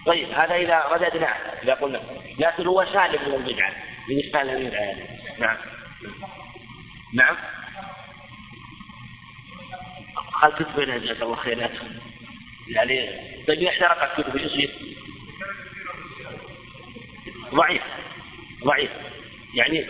[0.08, 2.02] طيب هذا إذا رددنا إذا قلنا.
[2.40, 3.74] لكن هو سالم من البدعة
[4.08, 5.04] بالنسبة للبدعة يعني
[5.40, 5.58] نعم.
[7.14, 7.38] نعم.
[10.32, 11.70] خل كتبنا جزاك الله خير؟
[12.68, 13.10] يعني
[13.48, 14.70] طيب احترقت كتب يصير؟
[17.54, 17.84] ضعيف.
[18.64, 18.92] ضعيف.
[19.54, 19.88] يعني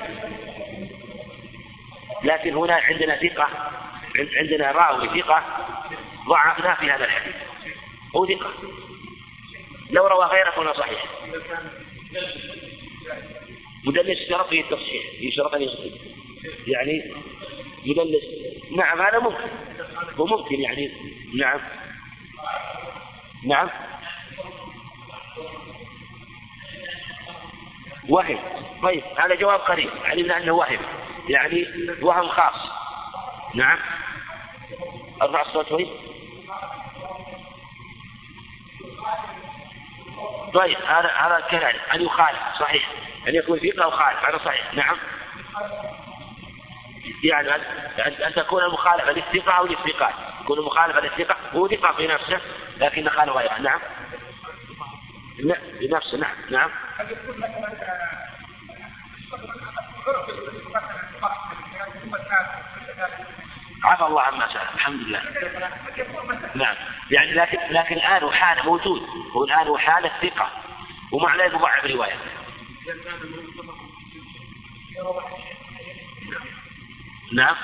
[2.24, 3.48] لكن هنا عندنا ثقة
[4.38, 5.44] عندنا راوي ثقة
[6.28, 7.36] ضعفنا في هذا الحديث.
[8.16, 8.54] هو ثقة.
[9.90, 11.06] لو روى غيره فهو صحيح.
[13.86, 15.70] مدلس شرط فيه التصحيح يشرط أن
[16.68, 17.14] يعني
[17.86, 18.24] يدلس
[18.78, 19.50] نعم هذا ممكن.
[20.18, 20.92] وممكن يعني
[21.36, 21.60] نعم.
[23.46, 23.70] نعم.
[28.10, 28.40] وهم.
[28.84, 29.90] طيب هذا جواب قريب.
[30.06, 30.80] علمنا أنه وهم.
[31.30, 31.68] يعني
[32.02, 32.72] وهم خاص.
[33.56, 33.78] نعم.
[35.22, 35.88] أرفع الصوت شوي.
[40.54, 42.92] طيب هذا هذا كذلك أن يخالف صحيح.
[43.28, 44.74] أن يكون ثقة أو خالف هذا صحيح.
[44.74, 44.98] نعم.
[47.24, 47.56] يعني
[48.28, 50.14] أن تكون المخالفة للثقة أو للثقات.
[50.44, 52.42] تكون مخالفة للثقة هو ثقة في نفسه
[52.78, 53.60] لكن خالف غيره.
[53.60, 53.80] نعم.
[55.82, 56.36] لنفسه نعم.
[56.50, 56.70] نعم.
[63.84, 65.22] عفى الله عما سأل الحمد لله.
[66.56, 66.76] نعم.
[67.12, 69.02] يعني لكن لكن الآن وحاله موجود.
[69.36, 70.52] هو الآن وحالة ثقة.
[71.12, 72.16] ومع ذلك مضاعف رواية
[77.34, 77.56] نعم.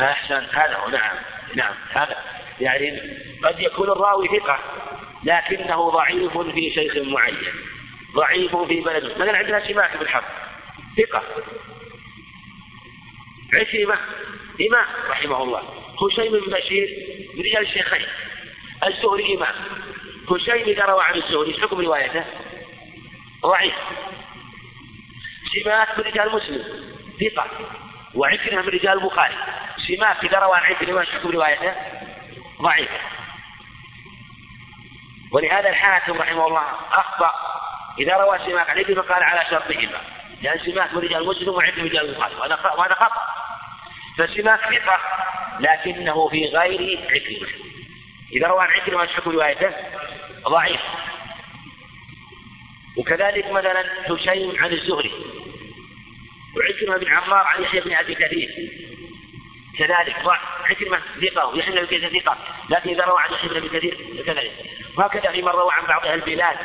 [0.00, 0.46] أحسن.
[0.52, 0.88] هذا هو.
[0.88, 1.16] نعم.
[1.54, 1.74] نعم.
[1.90, 2.16] هذا.
[2.60, 3.00] يعني
[3.44, 4.58] قد يكون الراوي ثقة
[5.24, 7.52] لكنه ضعيف في شيخ معين.
[8.14, 9.04] ضعيف في بلد.
[9.04, 10.24] مثلا عندنا سماك بن حرب.
[10.96, 11.22] ثقة.
[13.54, 13.98] عكرمة
[14.68, 14.86] إمام.
[15.10, 15.62] رحمه الله.
[16.02, 18.06] هشيم بن بشير من رجال الشيخين.
[18.86, 19.54] الزهري إمام.
[20.30, 22.24] هشيم إذا روى عن الزهري حكم روايته؟
[23.42, 23.74] ضعيف.
[25.54, 26.64] سماك من رجال مسلم.
[27.20, 27.46] ثقة.
[28.14, 29.34] وعكرمة من رجال البخاري.
[29.88, 31.74] سماك إذا روى عن عكرمة حكم روايته؟
[32.62, 32.90] ضعيف.
[35.32, 37.32] ولهذا الحاكم رحمه الله أخطأ.
[37.98, 42.08] إذا روى سماك عن عكرمة قال على شرطهما لأن سماك من رجال مسلم من رجال
[42.08, 43.22] البخاري وهذا خطأ.
[44.18, 44.98] فسماك ثقة
[45.60, 47.48] لكنه في غير عكرمة
[48.32, 49.72] إذا روى عن عكرمة حكم روايته
[50.48, 50.80] ضعيف.
[52.96, 55.12] وكذلك مثلا هشيم عن الزهري.
[56.56, 58.48] وعكرمة بن عمار عن يحيى بن أبي كثير.
[59.78, 60.16] كذلك
[60.64, 62.38] عكرمة ثقة ويحيى بن أبي كثير ثقة.
[62.70, 64.52] لكن إذا روى عن يحيى بن أبي كثير كذلك.
[64.96, 66.56] وهكذا فيما روى عن بعض أهل البلاد.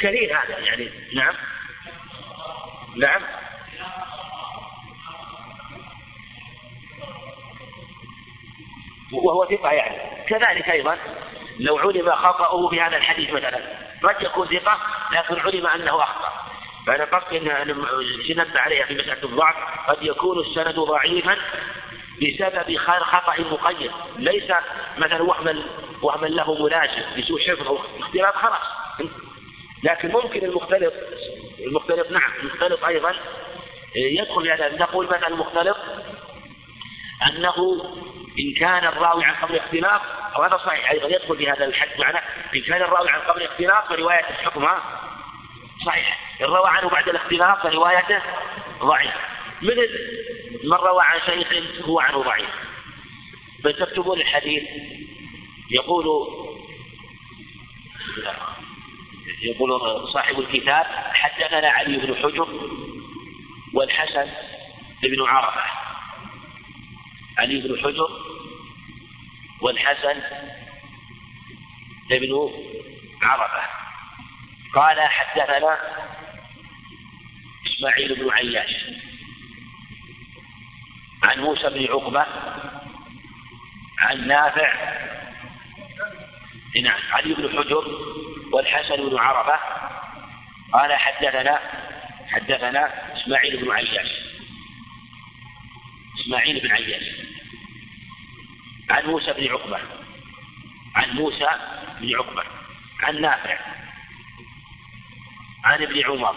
[0.00, 0.90] كثير هذا يعني.
[1.14, 1.34] نعم.
[2.96, 3.22] نعم.
[9.12, 10.26] وهو ثقة يعني.
[10.28, 10.98] كذلك أيضا
[11.58, 13.60] لو علم خطأه في هذا الحديث مثلا
[14.02, 14.78] قد يكون ثقة
[15.12, 16.32] لكن علم أنه أخطأ.
[16.86, 19.56] فأنا قصدي أن ننبه عليها في مسألة الضعف.
[19.88, 21.36] قد يكون السند ضعيفا
[22.22, 23.90] بسبب خطأ مقيد.
[24.16, 24.52] ليس
[24.98, 25.62] مثلا وهما
[26.02, 28.62] وهما له ملازم لسوء حفظ أو اختلاف خلاص.
[29.84, 30.92] لكن ممكن المختلط
[31.66, 33.14] المختلط نعم المختلط أيضا.
[33.96, 34.76] يدخل في هذا.
[34.76, 35.76] نقول مثلا المختلط
[37.26, 37.84] أنه
[38.38, 40.02] إن كان الراوي عن قبل اختلاف
[40.38, 41.88] وهذا صحيح أيضا يدخل في هذا الحد.
[41.98, 42.18] معنى
[42.54, 44.82] إن كان الراوي عن قبل اختلاف فرواية حكمها
[45.86, 46.20] صحيح.
[46.40, 48.22] إن روى عنه بعد الاختلاف فروايته
[48.80, 49.20] ضعيفة
[49.62, 49.88] مثل
[50.64, 51.48] من روى عن شيخ
[51.84, 52.50] هو عنه ضعيف.
[53.64, 54.62] فتكتبون الحديث
[55.70, 56.06] يقول
[59.42, 59.80] يقول
[60.12, 62.48] صاحب الكتاب حدثنا علي بن حجر
[63.74, 64.30] والحسن
[65.02, 65.62] بن عرفة.
[67.38, 68.08] علي بن حجر
[69.60, 70.20] والحسن
[72.10, 72.50] بن
[73.22, 73.62] عرفة.
[74.74, 75.78] قال حدثنا
[77.66, 78.70] إسماعيل بن عياش
[81.22, 82.26] عن موسى بن عقبة
[83.98, 84.72] عن نافع.
[86.82, 87.84] نعم علي بن حجر
[88.52, 89.58] والحسن بن عرفة
[90.72, 91.60] قال حدثنا
[92.30, 94.10] حدثنا إسماعيل بن عياش.
[96.20, 97.02] إسماعيل بن عياش.
[98.90, 99.78] عن موسى بن عقبة.
[100.94, 101.48] عن موسى
[102.00, 102.42] بن عقبة.
[103.02, 103.58] عن نافع.
[105.64, 106.36] عن ابن عمر.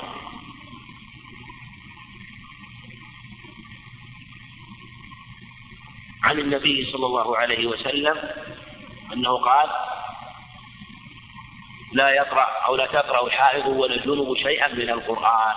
[6.24, 8.18] عن النبي صلى الله عليه وسلم
[9.14, 9.70] أنه قال
[11.94, 15.56] لا يقرأ أو لا تقرأ الحائض ولا الجنب شيئا من القرآن.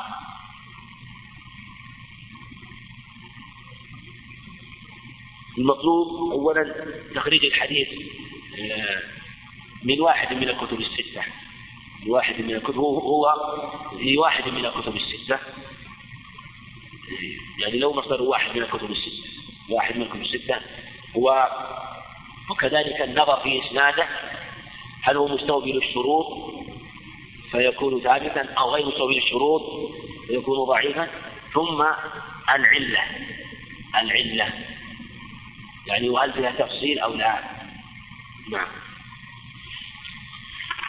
[5.58, 6.74] المطلوب أولا
[7.14, 7.88] تخريج الحديث
[8.58, 9.02] آه،
[9.84, 11.22] من واحد من الكتب الستة.
[12.02, 13.34] من واحد من الكتب هو
[13.98, 15.38] في واحد من الكتب الستة.
[17.62, 19.26] يعني لو مصدر واحد من الكتب الستة
[19.70, 20.60] واحد من الكتب الستة
[21.16, 21.50] هو
[22.50, 24.08] وكذلك النظر في إسناده
[25.06, 26.26] هل هو مستوفي للشروط
[27.50, 29.62] فيكون ثابتا أو غير مستوفي للشروط
[30.26, 31.08] فيكون ضعيفا؟
[31.54, 31.82] ثم
[32.54, 33.02] العلة.
[34.00, 34.52] العلة.
[35.86, 37.40] يعني وهل فيها تفصيل أو لا؟
[38.50, 38.68] نعم.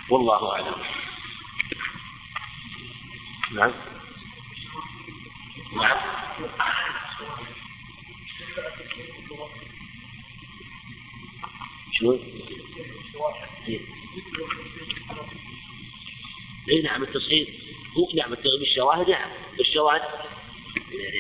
[0.10, 0.76] والله أعلم.
[3.52, 3.73] نعم.
[5.76, 5.98] نعم.
[11.99, 12.18] شو؟
[16.69, 17.49] اي نعم التصحيح
[17.98, 20.02] هو نعم بالشواهد نعم بالشواهد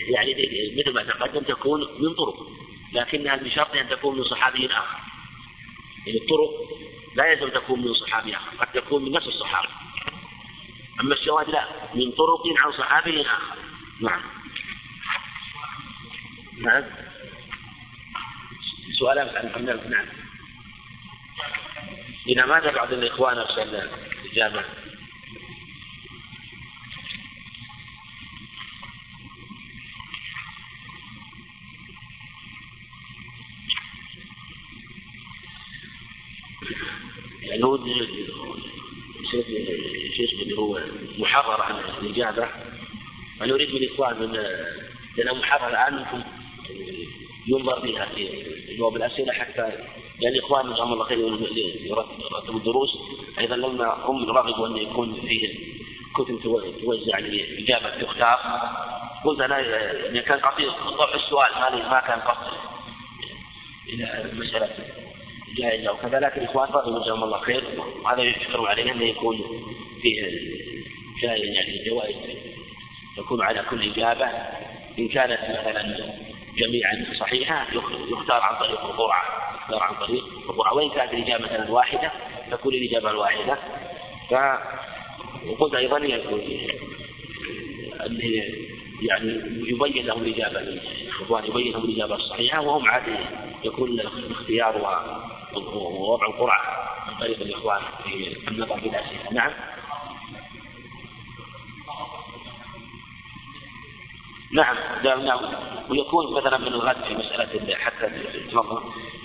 [0.09, 0.33] يعني
[0.77, 2.47] مثل ما تقدم تكون من طرق
[2.93, 4.97] لكنها بشرط أن تكون من صحابي آخر.
[6.07, 6.49] يعني الطرق
[7.15, 9.67] لا يلزم تكون من صحابي آخر قد تكون من نفس الصحابي.
[11.01, 13.57] أما الشواهد لا من طرق عن صحابي آخر.
[14.01, 14.21] نعم.
[16.57, 16.83] نعم.
[18.99, 20.26] سؤال عن نعم.
[22.27, 23.89] إذا ماذا بعض الإخوان أرسل
[24.31, 24.63] إجابة
[37.41, 37.77] يعني هو
[39.31, 39.41] شو
[40.41, 40.79] اللي هو
[41.17, 42.49] محرر عن الإجابة.
[43.41, 44.31] أنا أريد من الإخوان من
[45.17, 46.23] لأنها محرر عنكم
[47.47, 49.71] ينظر فيها في جواب الأسئلة حتى
[50.21, 52.97] لأن الإخوان جزاهم الله خير يرتبوا الدروس.
[53.39, 55.55] أيضا لما هم رغبوا أن يكون فيه
[56.15, 56.39] كتب
[56.81, 58.39] توزع لإجابة تختار
[59.25, 59.59] قلت أنا
[60.09, 62.53] إن كان قصير طرح السؤال ما ما كان قصد
[63.89, 64.69] إلى مسألة
[65.57, 67.63] جائزة وكذا لكن الإخوان رغبوا جزاهم الله خير.
[68.03, 69.37] وهذا يشكر عليه أنه يكون
[70.01, 70.21] فيه
[71.21, 72.15] جائزة يعني جوائز
[73.17, 74.25] تكون على كل إجابة.
[74.99, 76.13] إن كانت مثلا
[76.57, 77.67] جميعا صحيحة
[78.11, 79.36] يختار عن طريق القرعة
[79.67, 82.11] يختار عن طريق القرعة وإن كانت الإجابة مثلا واحدة
[82.51, 83.57] تكون الإجابة الواحدة.
[84.29, 84.33] ف
[85.47, 85.97] وقلت أيضا
[89.01, 89.29] يعني
[89.67, 93.03] يبين لهم الإجابة الإخوان يبين لهم الإجابة الصحيحة وهم عاد
[93.63, 95.01] يكون الاختيار
[95.55, 96.61] ووضع القرعة
[97.07, 99.51] عن طريق الإخوان في النظر في الأسئلة نعم.
[104.51, 104.75] نعم
[105.25, 105.39] نعم.
[105.89, 108.09] ويكون مثلا من الغد في مسألة حتى
[108.51, 108.81] تفضل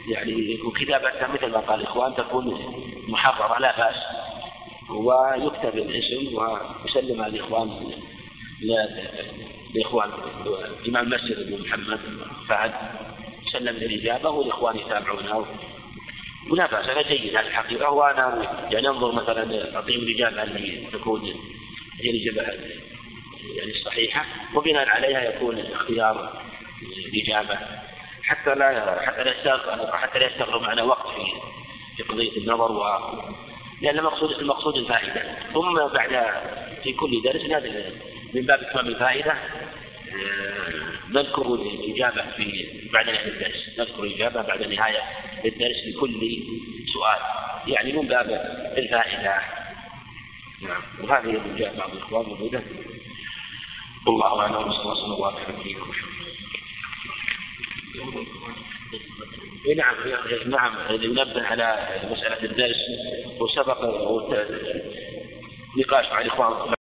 [0.09, 2.75] يعني يكون كتابتها مثل ما قال الإخوان تكون
[3.09, 3.97] محررة لا بأس.
[4.91, 7.93] ويكتب الاسم ويسلم الإخوان
[9.75, 10.11] لإخوان
[10.89, 12.01] إمام المسجد أبو محمد
[12.49, 12.73] فهد
[13.53, 15.47] سلم الإجابة والإخوان يتابعونه.
[16.51, 17.91] ولا بأس هذا جيد هذه الحقيقة.
[17.91, 21.23] وأنا يعني أنظر مثلا أعطيهم الإجابة اللي تكون
[22.01, 22.43] هي الإجابة
[23.57, 24.27] يعني الصحيحة.
[24.55, 26.43] وبناء عليها يكون اختيار
[26.83, 27.59] الإجابة.
[28.25, 31.25] حتى لا حتى لا يستغرق حتى لا يستغرق معنا وقت في
[31.97, 32.85] في قضية النظر و
[33.83, 35.37] لأن المقصود المقصود الفائدة.
[35.53, 36.11] ثم بعد
[36.83, 37.43] في كل درس
[38.35, 39.35] من باب إتمام الفائدة
[41.11, 43.79] نذكر الإجابة في بعد نهاية الدرس.
[43.79, 45.03] نذكر الإجابة بعد نهاية
[45.45, 46.43] الدرس لكل
[46.93, 47.19] سؤال.
[47.67, 48.31] يعني من باب
[48.79, 49.39] الفائدة.
[50.63, 50.83] نعم.
[51.01, 52.63] وهذه اللي بعض الإخوان موجودة.
[54.07, 54.73] والله أعلم.
[54.73, 55.93] صلى الله وسلم فيكم
[59.77, 59.95] نعم
[60.47, 62.77] نعم ينبه على مسألة الدرس
[63.41, 63.85] وسبق
[65.79, 66.71] نقاش مع الإخوان.